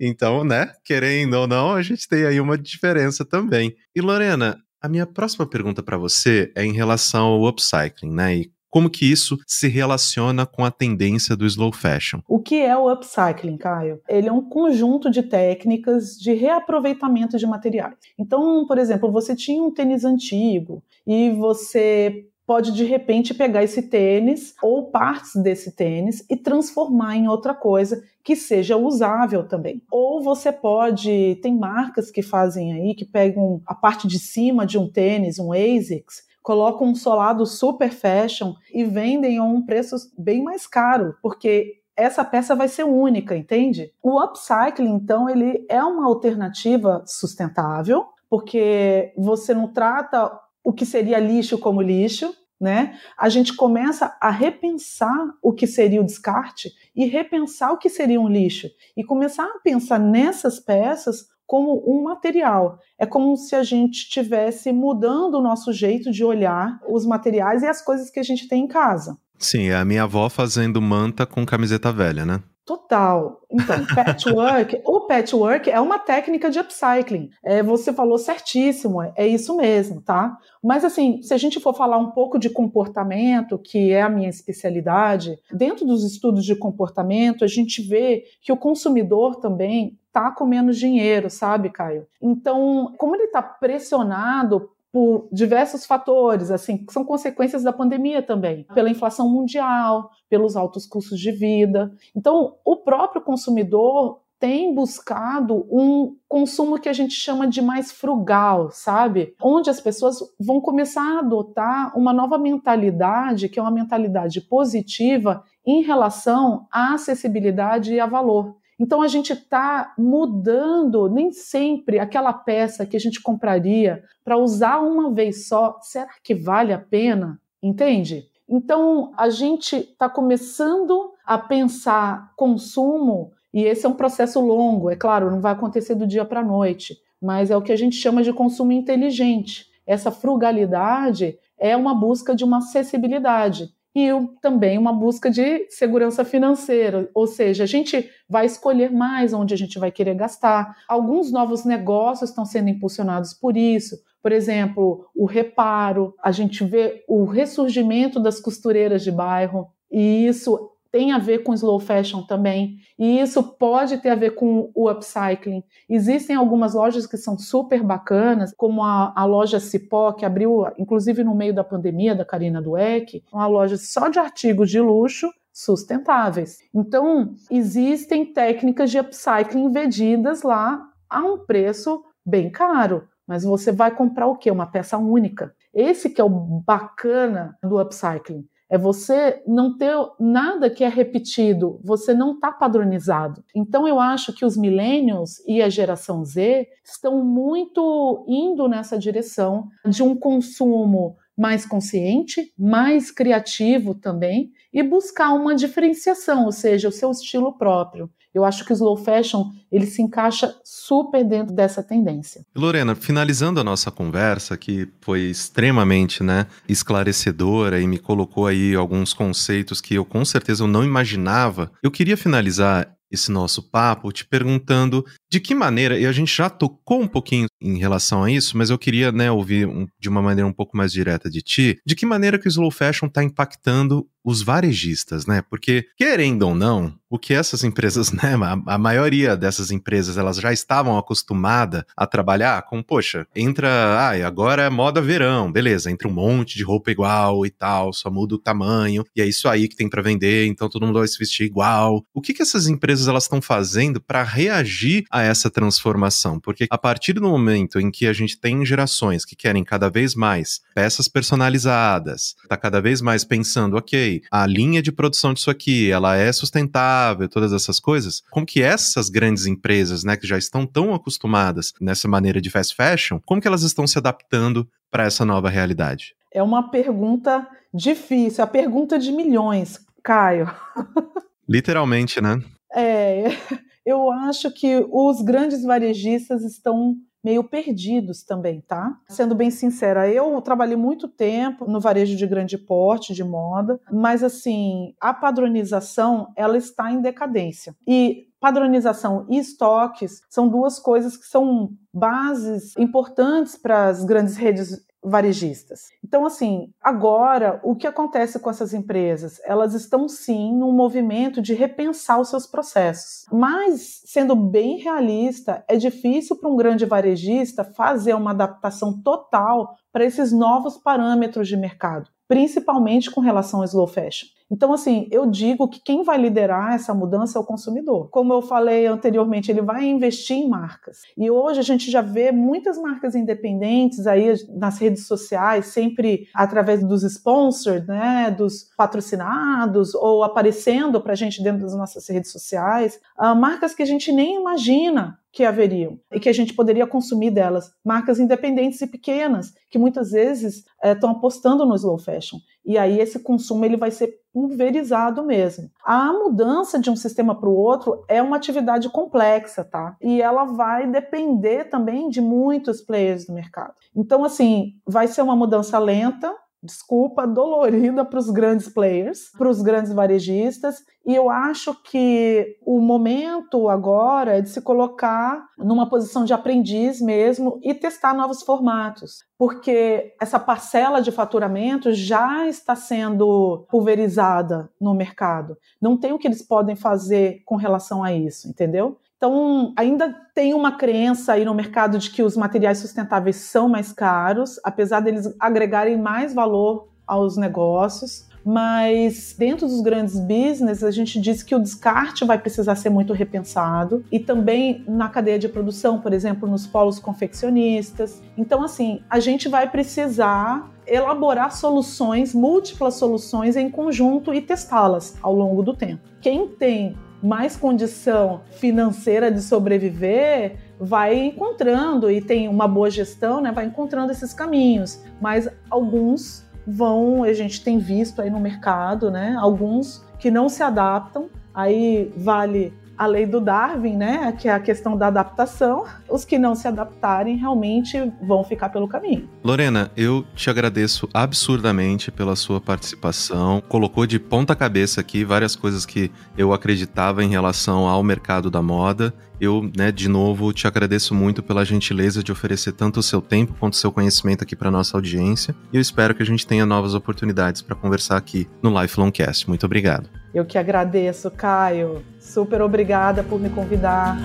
Então, 0.00 0.42
né, 0.42 0.72
querendo 0.84 1.34
ou 1.34 1.46
não, 1.46 1.72
a 1.72 1.80
gente 1.80 2.08
tem 2.08 2.26
aí 2.26 2.40
uma 2.40 2.58
diferença 2.58 3.24
também. 3.24 3.72
E 3.94 4.00
Lorena, 4.00 4.58
a 4.82 4.88
minha 4.88 5.06
próxima 5.06 5.48
pergunta 5.48 5.80
para 5.80 5.96
você 5.96 6.52
é 6.56 6.64
em 6.64 6.72
relação 6.72 7.26
ao 7.26 7.48
upcycling, 7.48 8.12
né? 8.12 8.36
E 8.36 8.53
como 8.74 8.90
que 8.90 9.08
isso 9.08 9.38
se 9.46 9.68
relaciona 9.68 10.44
com 10.44 10.64
a 10.64 10.70
tendência 10.70 11.36
do 11.36 11.46
slow 11.46 11.70
fashion? 11.70 12.18
O 12.26 12.40
que 12.40 12.56
é 12.56 12.76
o 12.76 12.92
upcycling, 12.92 13.56
Caio? 13.56 14.00
Ele 14.08 14.26
é 14.26 14.32
um 14.32 14.42
conjunto 14.42 15.08
de 15.12 15.22
técnicas 15.22 16.18
de 16.18 16.32
reaproveitamento 16.32 17.38
de 17.38 17.46
materiais. 17.46 17.94
Então, 18.18 18.66
por 18.66 18.76
exemplo, 18.76 19.12
você 19.12 19.36
tinha 19.36 19.62
um 19.62 19.70
tênis 19.70 20.04
antigo 20.04 20.82
e 21.06 21.30
você 21.30 22.26
pode 22.44 22.72
de 22.72 22.82
repente 22.82 23.32
pegar 23.32 23.62
esse 23.62 23.80
tênis 23.80 24.56
ou 24.60 24.90
partes 24.90 25.40
desse 25.40 25.70
tênis 25.70 26.26
e 26.28 26.36
transformar 26.36 27.14
em 27.14 27.28
outra 27.28 27.54
coisa 27.54 28.02
que 28.24 28.34
seja 28.34 28.76
usável 28.76 29.46
também. 29.46 29.80
Ou 29.88 30.20
você 30.20 30.50
pode, 30.50 31.38
tem 31.40 31.56
marcas 31.56 32.10
que 32.10 32.22
fazem 32.22 32.72
aí 32.72 32.92
que 32.96 33.04
pegam 33.04 33.62
a 33.66 33.74
parte 33.74 34.08
de 34.08 34.18
cima 34.18 34.66
de 34.66 34.76
um 34.76 34.90
tênis, 34.90 35.38
um 35.38 35.52
ASICS, 35.52 36.24
colocam 36.44 36.88
um 36.88 36.94
solado 36.94 37.46
super 37.46 37.90
fashion 37.90 38.52
e 38.72 38.84
vendem 38.84 39.38
a 39.38 39.42
um 39.42 39.64
preço 39.64 39.96
bem 40.16 40.42
mais 40.42 40.66
caro, 40.66 41.16
porque 41.22 41.80
essa 41.96 42.22
peça 42.22 42.54
vai 42.54 42.68
ser 42.68 42.84
única, 42.84 43.34
entende? 43.34 43.90
O 44.02 44.22
upcycling, 44.22 44.92
então, 44.92 45.28
ele 45.28 45.64
é 45.70 45.82
uma 45.82 46.06
alternativa 46.06 47.02
sustentável, 47.06 48.04
porque 48.28 49.14
você 49.16 49.54
não 49.54 49.68
trata 49.68 50.38
o 50.62 50.70
que 50.70 50.84
seria 50.84 51.18
lixo 51.18 51.56
como 51.56 51.80
lixo, 51.80 52.34
né? 52.60 52.98
A 53.16 53.30
gente 53.30 53.56
começa 53.56 54.14
a 54.20 54.30
repensar 54.30 55.34
o 55.42 55.52
que 55.52 55.66
seria 55.66 56.00
o 56.00 56.04
descarte 56.04 56.70
e 56.94 57.06
repensar 57.06 57.72
o 57.72 57.78
que 57.78 57.88
seria 57.88 58.20
um 58.20 58.28
lixo 58.28 58.68
e 58.94 59.02
começar 59.02 59.44
a 59.44 59.60
pensar 59.60 59.98
nessas 59.98 60.60
peças 60.60 61.26
como 61.46 61.82
um 61.86 62.02
material. 62.02 62.78
É 62.98 63.06
como 63.06 63.36
se 63.36 63.54
a 63.54 63.62
gente 63.62 63.98
estivesse 63.98 64.72
mudando 64.72 65.34
o 65.34 65.42
nosso 65.42 65.72
jeito 65.72 66.10
de 66.10 66.24
olhar 66.24 66.80
os 66.88 67.06
materiais 67.06 67.62
e 67.62 67.66
as 67.66 67.82
coisas 67.82 68.10
que 68.10 68.20
a 68.20 68.22
gente 68.22 68.48
tem 68.48 68.64
em 68.64 68.68
casa. 68.68 69.16
Sim, 69.38 69.68
é 69.68 69.76
a 69.76 69.84
minha 69.84 70.04
avó 70.04 70.28
fazendo 70.28 70.80
manta 70.80 71.26
com 71.26 71.44
camiseta 71.44 71.92
velha, 71.92 72.24
né? 72.24 72.42
Total. 72.64 73.42
Então, 73.50 73.84
patchwork, 73.94 74.80
o 74.86 75.00
patchwork 75.00 75.70
é 75.70 75.78
uma 75.78 75.98
técnica 75.98 76.50
de 76.50 76.58
upcycling. 76.58 77.28
É, 77.44 77.62
você 77.62 77.92
falou 77.92 78.16
certíssimo, 78.16 79.02
é, 79.02 79.12
é 79.16 79.26
isso 79.26 79.54
mesmo, 79.56 80.00
tá? 80.00 80.36
Mas 80.62 80.82
assim, 80.82 81.20
se 81.22 81.34
a 81.34 81.36
gente 81.36 81.60
for 81.60 81.74
falar 81.74 81.98
um 81.98 82.10
pouco 82.10 82.38
de 82.38 82.48
comportamento, 82.48 83.58
que 83.58 83.92
é 83.92 84.00
a 84.00 84.08
minha 84.08 84.30
especialidade, 84.30 85.38
dentro 85.52 85.84
dos 85.84 86.04
estudos 86.04 86.44
de 86.44 86.56
comportamento, 86.56 87.44
a 87.44 87.48
gente 87.48 87.82
vê 87.82 88.24
que 88.40 88.52
o 88.52 88.56
consumidor 88.56 89.36
também 89.36 89.98
tá 90.10 90.30
com 90.30 90.46
menos 90.46 90.78
dinheiro, 90.78 91.28
sabe, 91.28 91.68
Caio? 91.68 92.06
Então, 92.22 92.94
como 92.96 93.14
ele 93.16 93.24
está 93.24 93.42
pressionado 93.42 94.70
por 94.94 95.26
diversos 95.32 95.84
fatores, 95.84 96.52
assim, 96.52 96.86
que 96.86 96.92
são 96.92 97.04
consequências 97.04 97.64
da 97.64 97.72
pandemia 97.72 98.22
também, 98.22 98.64
pela 98.76 98.88
inflação 98.88 99.28
mundial, 99.28 100.08
pelos 100.30 100.54
altos 100.54 100.86
custos 100.86 101.18
de 101.18 101.32
vida. 101.32 101.92
Então, 102.14 102.58
o 102.64 102.76
próprio 102.76 103.20
consumidor 103.20 104.20
tem 104.38 104.72
buscado 104.72 105.66
um 105.68 106.14
consumo 106.28 106.78
que 106.78 106.88
a 106.88 106.92
gente 106.92 107.12
chama 107.12 107.48
de 107.48 107.60
mais 107.60 107.90
frugal, 107.90 108.70
sabe? 108.70 109.34
Onde 109.42 109.68
as 109.68 109.80
pessoas 109.80 110.18
vão 110.38 110.60
começar 110.60 111.02
a 111.02 111.18
adotar 111.18 111.98
uma 111.98 112.12
nova 112.12 112.38
mentalidade, 112.38 113.48
que 113.48 113.58
é 113.58 113.62
uma 113.62 113.72
mentalidade 113.72 114.42
positiva 114.42 115.42
em 115.66 115.82
relação 115.82 116.68
à 116.70 116.94
acessibilidade 116.94 117.94
e 117.94 117.98
a 117.98 118.06
valor. 118.06 118.54
Então 118.78 119.02
a 119.02 119.08
gente 119.08 119.32
está 119.32 119.94
mudando 119.96 121.08
nem 121.08 121.30
sempre 121.30 121.98
aquela 121.98 122.32
peça 122.32 122.84
que 122.86 122.96
a 122.96 123.00
gente 123.00 123.22
compraria 123.22 124.02
para 124.24 124.36
usar 124.36 124.80
uma 124.80 125.12
vez 125.12 125.46
só. 125.46 125.78
Será 125.80 126.10
que 126.22 126.34
vale 126.34 126.72
a 126.72 126.78
pena? 126.78 127.40
Entende? 127.62 128.28
Então 128.48 129.12
a 129.16 129.30
gente 129.30 129.76
está 129.76 130.08
começando 130.08 131.12
a 131.24 131.38
pensar 131.38 132.32
consumo 132.36 133.32
e 133.52 133.62
esse 133.62 133.86
é 133.86 133.88
um 133.88 133.94
processo 133.94 134.40
longo, 134.40 134.90
é 134.90 134.96
claro, 134.96 135.30
não 135.30 135.40
vai 135.40 135.52
acontecer 135.52 135.94
do 135.94 136.06
dia 136.06 136.24
para 136.24 136.40
a 136.40 136.44
noite, 136.44 136.98
mas 137.22 137.50
é 137.50 137.56
o 137.56 137.62
que 137.62 137.70
a 137.70 137.76
gente 137.76 137.94
chama 137.94 138.22
de 138.22 138.32
consumo 138.32 138.72
inteligente. 138.72 139.70
Essa 139.86 140.10
frugalidade 140.10 141.38
é 141.56 141.76
uma 141.76 141.94
busca 141.94 142.34
de 142.34 142.42
uma 142.42 142.58
acessibilidade 142.58 143.73
e 143.94 144.08
também 144.40 144.76
uma 144.76 144.92
busca 144.92 145.30
de 145.30 145.66
segurança 145.70 146.24
financeira, 146.24 147.08
ou 147.14 147.26
seja, 147.26 147.62
a 147.62 147.66
gente 147.66 148.10
vai 148.28 148.46
escolher 148.46 148.90
mais 148.90 149.32
onde 149.32 149.54
a 149.54 149.56
gente 149.56 149.78
vai 149.78 149.92
querer 149.92 150.14
gastar. 150.14 150.76
Alguns 150.88 151.30
novos 151.30 151.64
negócios 151.64 152.30
estão 152.30 152.44
sendo 152.44 152.70
impulsionados 152.70 153.32
por 153.32 153.56
isso. 153.56 153.96
Por 154.20 154.32
exemplo, 154.32 155.06
o 155.14 155.26
reparo, 155.26 156.14
a 156.22 156.32
gente 156.32 156.64
vê 156.64 157.04
o 157.06 157.24
ressurgimento 157.24 158.18
das 158.18 158.40
costureiras 158.40 159.04
de 159.04 159.12
bairro, 159.12 159.68
e 159.90 160.26
isso 160.26 160.73
tem 160.94 161.10
a 161.10 161.18
ver 161.18 161.42
com 161.42 161.52
slow 161.52 161.80
fashion 161.80 162.22
também, 162.22 162.76
e 162.96 163.18
isso 163.18 163.42
pode 163.42 163.98
ter 163.98 164.10
a 164.10 164.14
ver 164.14 164.36
com 164.36 164.70
o 164.72 164.88
upcycling. 164.88 165.64
Existem 165.88 166.36
algumas 166.36 166.72
lojas 166.72 167.04
que 167.04 167.16
são 167.16 167.36
super 167.36 167.82
bacanas, 167.82 168.54
como 168.56 168.80
a, 168.80 169.12
a 169.16 169.24
loja 169.24 169.58
Cipó, 169.58 170.12
que 170.12 170.24
abriu, 170.24 170.64
inclusive 170.78 171.24
no 171.24 171.34
meio 171.34 171.52
da 171.52 171.64
pandemia, 171.64 172.14
da 172.14 172.24
Karina 172.24 172.62
Dueck, 172.62 173.24
uma 173.32 173.48
loja 173.48 173.76
só 173.76 174.08
de 174.08 174.20
artigos 174.20 174.70
de 174.70 174.78
luxo, 174.78 175.28
sustentáveis. 175.52 176.58
Então, 176.72 177.34
existem 177.50 178.32
técnicas 178.32 178.88
de 178.88 179.00
upcycling 179.00 179.72
vendidas 179.72 180.42
lá 180.42 180.80
a 181.10 181.24
um 181.24 181.38
preço 181.44 182.04
bem 182.24 182.48
caro, 182.48 183.08
mas 183.26 183.42
você 183.42 183.72
vai 183.72 183.90
comprar 183.90 184.28
o 184.28 184.36
quê? 184.36 184.48
Uma 184.48 184.70
peça 184.70 184.96
única. 184.96 185.52
Esse 185.74 186.08
que 186.08 186.20
é 186.20 186.24
o 186.24 186.28
bacana 186.64 187.58
do 187.64 187.80
upcycling. 187.80 188.46
É 188.70 188.78
você 188.78 189.42
não 189.46 189.76
ter 189.76 189.94
nada 190.18 190.70
que 190.70 190.82
é 190.82 190.88
repetido, 190.88 191.78
você 191.84 192.14
não 192.14 192.34
está 192.34 192.50
padronizado. 192.50 193.44
Então 193.54 193.86
eu 193.86 194.00
acho 194.00 194.32
que 194.32 194.44
os 194.44 194.56
millennials 194.56 195.38
e 195.46 195.62
a 195.62 195.68
geração 195.68 196.24
Z 196.24 196.66
estão 196.84 197.24
muito 197.24 198.24
indo 198.26 198.66
nessa 198.68 198.98
direção 198.98 199.68
de 199.86 200.02
um 200.02 200.16
consumo 200.16 201.16
mais 201.36 201.66
consciente, 201.66 202.52
mais 202.58 203.10
criativo 203.10 203.94
também 203.94 204.52
e 204.72 204.82
buscar 204.82 205.32
uma 205.34 205.54
diferenciação, 205.54 206.44
ou 206.44 206.52
seja, 206.52 206.88
o 206.88 206.92
seu 206.92 207.10
estilo 207.10 207.56
próprio. 207.56 208.10
Eu 208.34 208.44
acho 208.44 208.64
que 208.64 208.72
o 208.72 208.74
slow 208.74 208.96
fashion 208.96 209.50
ele 209.70 209.86
se 209.86 210.02
encaixa 210.02 210.54
super 210.64 211.24
dentro 211.24 211.54
dessa 211.54 211.82
tendência. 211.82 212.44
Lorena, 212.54 212.94
finalizando 212.94 213.60
a 213.60 213.64
nossa 213.64 213.90
conversa, 213.90 214.56
que 214.56 214.88
foi 215.00 215.22
extremamente 215.22 216.22
né, 216.22 216.46
esclarecedora 216.68 217.80
e 217.80 217.86
me 217.86 217.98
colocou 217.98 218.46
aí 218.46 218.74
alguns 218.74 219.12
conceitos 219.12 219.80
que 219.80 219.94
eu 219.94 220.04
com 220.04 220.24
certeza 220.24 220.64
eu 220.64 220.68
não 220.68 220.84
imaginava, 220.84 221.70
eu 221.82 221.90
queria 221.90 222.16
finalizar 222.16 222.94
esse 223.14 223.30
nosso 223.30 223.62
papo 223.62 224.12
te 224.12 224.24
perguntando 224.26 225.04
de 225.30 225.40
que 225.40 225.54
maneira, 225.54 225.98
e 225.98 226.06
a 226.06 226.12
gente 226.12 226.36
já 226.36 226.50
tocou 226.50 227.00
um 227.00 227.06
pouquinho 227.08 227.46
em 227.62 227.78
relação 227.78 228.24
a 228.24 228.30
isso, 228.30 228.56
mas 228.58 228.70
eu 228.70 228.78
queria 228.78 229.12
né, 229.12 229.30
ouvir 229.30 229.66
um, 229.66 229.86
de 229.98 230.08
uma 230.08 230.20
maneira 230.20 230.48
um 230.48 230.52
pouco 230.52 230.76
mais 230.76 230.92
direta 230.92 231.30
de 231.30 231.40
ti, 231.40 231.78
de 231.86 231.94
que 231.94 232.04
maneira 232.04 232.38
que 232.38 232.46
o 232.46 232.50
slow 232.50 232.70
fashion 232.70 233.06
está 233.06 233.22
impactando 233.22 234.06
os 234.24 234.42
varejistas, 234.42 235.26
né? 235.26 235.42
Porque, 235.42 235.86
querendo 235.96 236.42
ou 236.42 236.54
não, 236.54 236.94
o 237.10 237.18
que 237.18 237.34
essas 237.34 237.62
empresas, 237.62 238.10
né? 238.12 238.34
A, 238.34 238.74
a 238.74 238.78
maioria 238.78 239.36
dessas 239.36 239.70
empresas, 239.70 240.16
elas 240.16 240.38
já 240.38 240.52
estavam 240.52 240.96
acostumadas 240.96 241.84
a 241.96 242.06
trabalhar 242.06 242.62
com, 242.62 242.82
poxa, 242.82 243.26
entra, 243.36 243.68
ah, 243.68 244.26
agora 244.26 244.62
é 244.62 244.70
moda 244.70 245.02
verão, 245.02 245.52
beleza, 245.52 245.90
entra 245.90 246.08
um 246.08 246.12
monte 246.12 246.56
de 246.56 246.64
roupa 246.64 246.90
igual 246.90 247.44
e 247.44 247.50
tal, 247.50 247.92
só 247.92 248.10
muda 248.10 248.34
o 248.34 248.38
tamanho, 248.38 249.04
e 249.14 249.20
é 249.20 249.26
isso 249.26 249.48
aí 249.48 249.68
que 249.68 249.76
tem 249.76 249.88
para 249.88 250.02
vender, 250.02 250.46
então 250.46 250.68
todo 250.68 250.86
mundo 250.86 250.98
vai 250.98 251.08
se 251.08 251.18
vestir 251.18 251.44
igual. 251.44 252.04
O 252.14 252.20
que 252.20 252.32
que 252.32 252.42
essas 252.42 252.66
empresas 252.66 253.06
elas 253.06 253.24
estão 253.24 253.42
fazendo 253.42 254.00
para 254.00 254.22
reagir 254.22 255.04
a 255.10 255.22
essa 255.22 255.50
transformação? 255.50 256.40
Porque 256.40 256.66
a 256.70 256.78
partir 256.78 257.12
do 257.12 257.22
momento 257.22 257.78
em 257.78 257.90
que 257.90 258.06
a 258.06 258.12
gente 258.12 258.38
tem 258.38 258.64
gerações 258.64 259.24
que 259.24 259.36
querem 259.36 259.62
cada 259.62 259.90
vez 259.90 260.14
mais 260.14 260.60
peças 260.74 261.08
personalizadas, 261.08 262.34
tá 262.48 262.56
cada 262.56 262.80
vez 262.80 263.00
mais 263.00 263.24
pensando, 263.24 263.76
ok, 263.76 264.13
a 264.30 264.46
linha 264.46 264.82
de 264.82 264.92
produção 264.92 265.32
disso 265.34 265.50
aqui, 265.50 265.90
ela 265.90 266.16
é 266.16 266.32
sustentável, 266.32 267.28
todas 267.28 267.52
essas 267.52 267.80
coisas, 267.80 268.22
como 268.30 268.46
que 268.46 268.62
essas 268.62 269.08
grandes 269.08 269.46
empresas, 269.46 270.04
né, 270.04 270.16
que 270.16 270.26
já 270.26 270.38
estão 270.38 270.66
tão 270.66 270.94
acostumadas 270.94 271.72
nessa 271.80 272.08
maneira 272.08 272.40
de 272.40 272.50
fast 272.50 272.74
fashion, 272.74 273.20
como 273.24 273.40
que 273.40 273.48
elas 273.48 273.62
estão 273.62 273.86
se 273.86 273.98
adaptando 273.98 274.68
para 274.90 275.04
essa 275.04 275.24
nova 275.24 275.48
realidade? 275.48 276.14
É 276.32 276.42
uma 276.42 276.70
pergunta 276.70 277.46
difícil, 277.72 278.42
a 278.42 278.46
pergunta 278.46 278.98
de 278.98 279.12
milhões, 279.12 279.80
Caio. 280.02 280.50
Literalmente, 281.48 282.20
né? 282.20 282.40
É, 282.74 283.36
eu 283.84 284.10
acho 284.10 284.50
que 284.50 284.84
os 284.90 285.20
grandes 285.22 285.62
varejistas 285.62 286.42
estão 286.42 286.96
meio 287.24 287.42
perdidos 287.42 288.22
também, 288.22 288.60
tá? 288.60 288.96
Sendo 289.08 289.34
bem 289.34 289.50
sincera, 289.50 290.08
eu 290.08 290.40
trabalhei 290.42 290.76
muito 290.76 291.08
tempo 291.08 291.68
no 291.68 291.80
varejo 291.80 292.16
de 292.16 292.26
grande 292.26 292.58
porte 292.58 293.14
de 293.14 293.24
moda, 293.24 293.80
mas 293.90 294.22
assim, 294.22 294.94
a 295.00 295.14
padronização, 295.14 296.32
ela 296.36 296.58
está 296.58 296.92
em 296.92 297.00
decadência. 297.00 297.74
E 297.86 298.28
padronização 298.38 299.26
e 299.30 299.38
estoques 299.38 300.20
são 300.28 300.46
duas 300.46 300.78
coisas 300.78 301.16
que 301.16 301.26
são 301.26 301.70
bases 301.92 302.76
importantes 302.76 303.56
para 303.56 303.86
as 303.86 304.04
grandes 304.04 304.36
redes 304.36 304.84
varejistas. 305.02 305.88
Então, 306.04 306.26
assim, 306.26 306.70
agora, 306.82 307.58
o 307.64 307.74
que 307.74 307.86
acontece 307.86 308.38
com 308.38 308.50
essas 308.50 308.74
empresas? 308.74 309.40
Elas 309.42 309.72
estão 309.72 310.06
sim 310.06 310.54
num 310.54 310.70
movimento 310.70 311.40
de 311.40 311.54
repensar 311.54 312.20
os 312.20 312.28
seus 312.28 312.46
processos. 312.46 313.24
Mas, 313.32 314.02
sendo 314.04 314.36
bem 314.36 314.76
realista, 314.76 315.64
é 315.66 315.76
difícil 315.76 316.36
para 316.36 316.50
um 316.50 316.56
grande 316.56 316.84
varejista 316.84 317.64
fazer 317.64 318.12
uma 318.12 318.32
adaptação 318.32 319.00
total 319.00 319.78
para 319.90 320.04
esses 320.04 320.30
novos 320.30 320.76
parâmetros 320.76 321.48
de 321.48 321.56
mercado, 321.56 322.10
principalmente 322.28 323.10
com 323.10 323.22
relação 323.22 323.60
ao 323.60 323.64
slow 323.64 323.86
fashion. 323.86 324.28
Então, 324.54 324.72
assim, 324.72 325.08
eu 325.10 325.26
digo 325.26 325.66
que 325.66 325.80
quem 325.80 326.04
vai 326.04 326.16
liderar 326.16 326.74
essa 326.74 326.94
mudança 326.94 327.36
é 327.36 327.40
o 327.40 327.44
consumidor. 327.44 328.08
Como 328.08 328.32
eu 328.32 328.40
falei 328.40 328.86
anteriormente, 328.86 329.50
ele 329.50 329.60
vai 329.60 329.84
investir 329.84 330.36
em 330.36 330.48
marcas. 330.48 331.00
E 331.18 331.28
hoje 331.28 331.58
a 331.58 331.62
gente 331.64 331.90
já 331.90 332.00
vê 332.00 332.30
muitas 332.30 332.78
marcas 332.78 333.16
independentes 333.16 334.06
aí 334.06 334.32
nas 334.50 334.78
redes 334.78 335.08
sociais, 335.08 335.66
sempre 335.66 336.28
através 336.32 336.84
dos 336.86 337.02
sponsors, 337.02 337.84
né, 337.84 338.30
dos 338.30 338.70
patrocinados, 338.76 339.92
ou 339.92 340.22
aparecendo 340.22 341.00
para 341.00 341.14
a 341.14 341.16
gente 341.16 341.42
dentro 341.42 341.62
das 341.62 341.74
nossas 341.74 342.08
redes 342.08 342.30
sociais, 342.30 343.00
uh, 343.18 343.34
marcas 343.34 343.74
que 343.74 343.82
a 343.82 343.86
gente 343.86 344.12
nem 344.12 344.36
imagina 344.36 345.18
que 345.34 345.44
haveriam 345.44 345.98
e 346.12 346.20
que 346.20 346.28
a 346.28 346.32
gente 346.32 346.54
poderia 346.54 346.86
consumir 346.86 347.32
delas. 347.32 347.72
Marcas 347.84 348.20
independentes 348.20 348.80
e 348.80 348.86
pequenas, 348.86 349.52
que 349.68 349.78
muitas 349.78 350.12
vezes 350.12 350.64
estão 350.82 351.10
eh, 351.10 351.12
é, 351.12 351.16
apostando 351.16 351.66
no 351.66 351.74
slow 351.74 351.98
fashion. 351.98 352.38
E 352.64 352.78
aí 352.78 352.98
esse 352.98 353.18
consumo 353.18 353.64
ele 353.64 353.76
vai 353.76 353.90
ser 353.90 354.18
pulverizado 354.32 355.22
mesmo. 355.22 355.70
A 355.84 356.12
mudança 356.12 356.78
de 356.78 356.90
um 356.90 356.96
sistema 356.96 357.38
para 357.38 357.48
o 357.48 357.54
outro 357.54 358.04
é 358.08 358.20
uma 358.20 358.36
atividade 358.36 358.88
complexa, 358.88 359.62
tá? 359.64 359.96
E 360.02 360.20
ela 360.20 360.44
vai 360.44 360.86
depender 360.86 361.64
também 361.64 362.08
de 362.08 362.20
muitos 362.20 362.80
players 362.80 363.26
do 363.26 363.32
mercado. 363.32 363.74
Então, 363.94 364.24
assim, 364.24 364.74
vai 364.84 365.06
ser 365.06 365.22
uma 365.22 365.36
mudança 365.36 365.78
lenta, 365.78 366.34
desculpa, 366.64 367.26
dolorida 367.26 368.04
para 368.04 368.18
os 368.18 368.30
grandes 368.30 368.68
players, 368.68 369.30
para 369.36 369.48
os 369.48 369.60
grandes 369.60 369.92
varejistas, 369.92 370.82
e 371.06 371.14
eu 371.14 371.28
acho 371.28 371.74
que 371.82 372.56
o 372.64 372.80
momento 372.80 373.68
agora 373.68 374.38
é 374.38 374.40
de 374.40 374.48
se 374.48 374.62
colocar 374.62 375.46
numa 375.58 375.88
posição 375.88 376.24
de 376.24 376.32
aprendiz 376.32 377.00
mesmo 377.00 377.60
e 377.62 377.74
testar 377.74 378.14
novos 378.14 378.42
formatos, 378.42 379.22
porque 379.38 380.14
essa 380.18 380.38
parcela 380.38 381.02
de 381.02 381.12
faturamento 381.12 381.92
já 381.92 382.48
está 382.48 382.74
sendo 382.74 383.66
pulverizada 383.70 384.70
no 384.80 384.94
mercado. 384.94 385.58
Não 385.80 385.98
tem 385.98 386.12
o 386.12 386.18
que 386.18 386.26
eles 386.26 386.40
podem 386.40 386.74
fazer 386.74 387.42
com 387.44 387.56
relação 387.56 388.02
a 388.02 388.12
isso, 388.12 388.48
entendeu? 388.48 388.96
Então, 389.24 389.72
ainda 389.74 390.14
tem 390.34 390.52
uma 390.52 390.72
crença 390.72 391.32
aí 391.32 391.46
no 391.46 391.54
mercado 391.54 391.96
de 391.96 392.10
que 392.10 392.22
os 392.22 392.36
materiais 392.36 392.76
sustentáveis 392.76 393.36
são 393.36 393.70
mais 393.70 393.90
caros, 393.90 394.60
apesar 394.62 395.00
deles 395.00 395.34
agregarem 395.40 395.96
mais 395.96 396.34
valor 396.34 396.88
aos 397.06 397.38
negócios. 397.38 398.28
Mas 398.44 399.34
dentro 399.38 399.66
dos 399.66 399.80
grandes 399.80 400.20
business, 400.20 400.84
a 400.84 400.90
gente 400.90 401.18
diz 401.18 401.42
que 401.42 401.54
o 401.54 401.58
descarte 401.58 402.22
vai 402.26 402.36
precisar 402.36 402.74
ser 402.74 402.90
muito 402.90 403.14
repensado 403.14 404.04
e 404.12 404.20
também 404.20 404.84
na 404.86 405.08
cadeia 405.08 405.38
de 405.38 405.48
produção, 405.48 405.98
por 405.98 406.12
exemplo, 406.12 406.46
nos 406.46 406.66
polos 406.66 406.98
confeccionistas. 406.98 408.22
Então, 408.36 408.62
assim, 408.62 409.00
a 409.08 409.20
gente 409.20 409.48
vai 409.48 409.70
precisar 409.70 410.70
elaborar 410.86 411.50
soluções, 411.50 412.34
múltiplas 412.34 412.96
soluções 412.96 413.56
em 413.56 413.70
conjunto 413.70 414.34
e 414.34 414.42
testá-las 414.42 415.16
ao 415.22 415.34
longo 415.34 415.62
do 415.62 415.72
tempo. 415.72 416.02
Quem 416.20 416.46
tem 416.46 416.94
mais 417.24 417.56
condição 417.56 418.42
financeira 418.50 419.30
de 419.30 419.40
sobreviver 419.40 420.56
vai 420.78 421.18
encontrando 421.18 422.10
e 422.10 422.20
tem 422.20 422.48
uma 422.48 422.68
boa 422.68 422.90
gestão, 422.90 423.40
né, 423.40 423.50
vai 423.50 423.64
encontrando 423.64 424.12
esses 424.12 424.34
caminhos. 424.34 425.00
Mas 425.20 425.48
alguns 425.70 426.44
vão, 426.66 427.24
a 427.24 427.32
gente 427.32 427.64
tem 427.64 427.78
visto 427.78 428.20
aí 428.20 428.28
no 428.28 428.38
mercado, 428.38 429.10
né, 429.10 429.34
alguns 429.40 430.04
que 430.18 430.30
não 430.30 430.48
se 430.48 430.62
adaptam. 430.62 431.30
Aí 431.54 432.12
vale 432.16 432.74
a 432.96 433.06
lei 433.06 433.26
do 433.26 433.40
Darwin, 433.40 433.96
né, 433.96 434.32
que 434.38 434.48
é 434.48 434.52
a 434.52 434.60
questão 434.60 434.96
da 434.96 435.08
adaptação, 435.08 435.84
os 436.08 436.24
que 436.24 436.38
não 436.38 436.54
se 436.54 436.68
adaptarem 436.68 437.36
realmente 437.36 438.12
vão 438.22 438.44
ficar 438.44 438.68
pelo 438.68 438.88
caminho. 438.88 439.28
Lorena, 439.42 439.90
eu 439.96 440.24
te 440.34 440.48
agradeço 440.48 441.08
absurdamente 441.12 442.10
pela 442.10 442.36
sua 442.36 442.60
participação. 442.60 443.62
Colocou 443.68 444.06
de 444.06 444.18
ponta 444.18 444.54
cabeça 444.54 445.00
aqui 445.00 445.24
várias 445.24 445.56
coisas 445.56 445.84
que 445.84 446.10
eu 446.36 446.52
acreditava 446.52 447.22
em 447.24 447.28
relação 447.28 447.86
ao 447.88 448.02
mercado 448.02 448.50
da 448.50 448.62
moda. 448.62 449.12
Eu, 449.40 449.68
né, 449.76 449.90
de 449.90 450.08
novo, 450.08 450.52
te 450.52 450.66
agradeço 450.66 451.14
muito 451.14 451.42
pela 451.42 451.64
gentileza 451.64 452.22
de 452.22 452.30
oferecer 452.30 452.72
tanto 452.72 453.00
o 453.00 453.02
seu 453.02 453.20
tempo 453.20 453.54
quanto 453.58 453.74
o 453.74 453.76
seu 453.76 453.90
conhecimento 453.90 454.44
aqui 454.44 454.54
para 454.54 454.70
nossa 454.70 454.96
audiência. 454.96 455.54
E 455.72 455.76
eu 455.76 455.80
espero 455.80 456.14
que 456.14 456.22
a 456.22 456.26
gente 456.26 456.46
tenha 456.46 456.64
novas 456.64 456.94
oportunidades 456.94 457.60
para 457.60 457.74
conversar 457.74 458.16
aqui 458.16 458.48
no 458.62 458.80
Lifelong 458.80 459.10
Cast. 459.10 459.48
Muito 459.48 459.66
obrigado. 459.66 460.08
Eu 460.32 460.44
que 460.44 460.56
agradeço, 460.56 461.30
Caio. 461.30 462.02
Super 462.24 462.62
obrigada 462.62 463.22
por 463.22 463.38
me 463.38 463.50
convidar. 463.50 464.16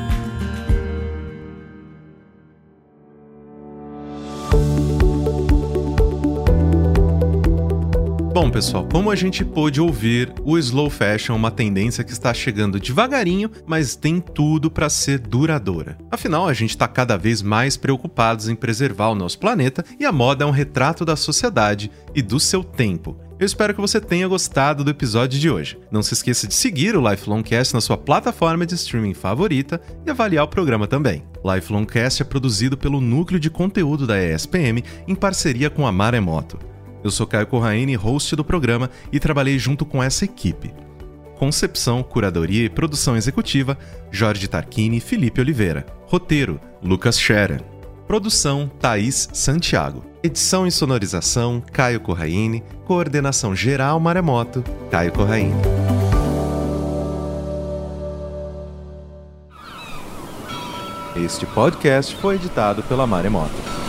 Bom, 8.32 8.52
pessoal, 8.52 8.88
como 8.92 9.10
a 9.10 9.16
gente 9.16 9.44
pôde 9.44 9.82
ouvir, 9.82 10.32
o 10.44 10.56
slow 10.60 10.88
fashion 10.88 11.34
é 11.34 11.36
uma 11.36 11.50
tendência 11.50 12.04
que 12.04 12.12
está 12.12 12.32
chegando 12.32 12.80
devagarinho, 12.80 13.50
mas 13.66 13.96
tem 13.96 14.22
tudo 14.22 14.70
para 14.70 14.88
ser 14.88 15.18
duradoura. 15.18 15.98
Afinal, 16.12 16.48
a 16.48 16.54
gente 16.54 16.70
está 16.70 16.88
cada 16.88 17.18
vez 17.18 17.42
mais 17.42 17.76
preocupados 17.76 18.48
em 18.48 18.56
preservar 18.56 19.10
o 19.10 19.16
nosso 19.16 19.40
planeta 19.40 19.84
e 20.00 20.06
a 20.06 20.12
moda 20.12 20.44
é 20.44 20.48
um 20.48 20.52
retrato 20.52 21.04
da 21.04 21.16
sociedade 21.16 21.90
e 22.14 22.22
do 22.22 22.40
seu 22.40 22.64
tempo. 22.64 23.18
Eu 23.40 23.48
espero 23.48 23.74
que 23.74 23.82
você 23.82 24.00
tenha 24.00 24.28
gostado 24.28 24.84
do 24.84 24.92
episódio 24.92 25.40
de 25.40 25.50
hoje. 25.50 25.80
Não 25.90 26.04
se 26.04 26.14
esqueça 26.14 26.48
de 26.48 26.54
seguir 26.54 26.96
o 26.96 27.10
Lifelong 27.10 27.42
Cast 27.42 27.74
na 27.74 27.82
sua 27.82 27.98
plataforma 27.98 28.64
de 28.64 28.76
streaming 28.76 29.16
favorita 29.16 29.82
e 30.06 30.12
avaliar 30.12 30.46
o 30.46 30.50
programa 30.50 30.86
também. 30.86 31.24
Lifelong 31.44 31.86
Cast 31.86 32.22
é 32.22 32.26
produzido 32.26 32.78
pelo 32.78 33.02
Núcleo 33.02 33.40
de 33.40 33.50
Conteúdo 33.50 34.06
da 34.06 34.22
ESPM 34.22 34.84
em 35.08 35.16
parceria 35.16 35.70
com 35.70 35.88
a 35.88 35.92
Maremoto. 35.92 36.60
Eu 37.04 37.12
sou 37.12 37.26
Caio 37.26 37.48
Corraine, 37.48 37.96
host 37.96 38.36
do 38.36 38.44
programa, 38.44 38.90
e 39.12 39.20
trabalhei 39.20 39.58
junto 39.58 39.86
com 39.86 40.04
essa 40.04 40.26
equipe. 40.26 40.74
Concepção, 41.38 42.04
curadoria 42.04 42.66
e 42.66 42.70
produção 42.70 43.16
executiva: 43.16 43.78
Jorge 44.12 44.48
Tarquini 44.48 44.98
e 44.98 45.02
Felipe 45.02 45.40
Oliveira. 45.40 45.86
Roteiro: 46.06 46.60
Lucas 46.84 47.18
Scherer. 47.18 47.64
Produção: 48.06 48.70
Thaís 48.80 49.30
Santiago. 49.32 50.04
Edição 50.22 50.68
e 50.68 50.72
sonorização: 50.72 51.64
Caio 51.72 52.02
Corraine. 52.02 52.64
Coordenação 52.86 53.56
geral 53.56 54.00
Maremoto: 54.00 54.64
Caio 54.92 55.14
Corraine. 55.14 55.54
Este 61.16 61.46
podcast 61.46 62.16
foi 62.18 62.36
editado 62.36 62.84
pela 62.84 63.08
Maremoto. 63.08 63.89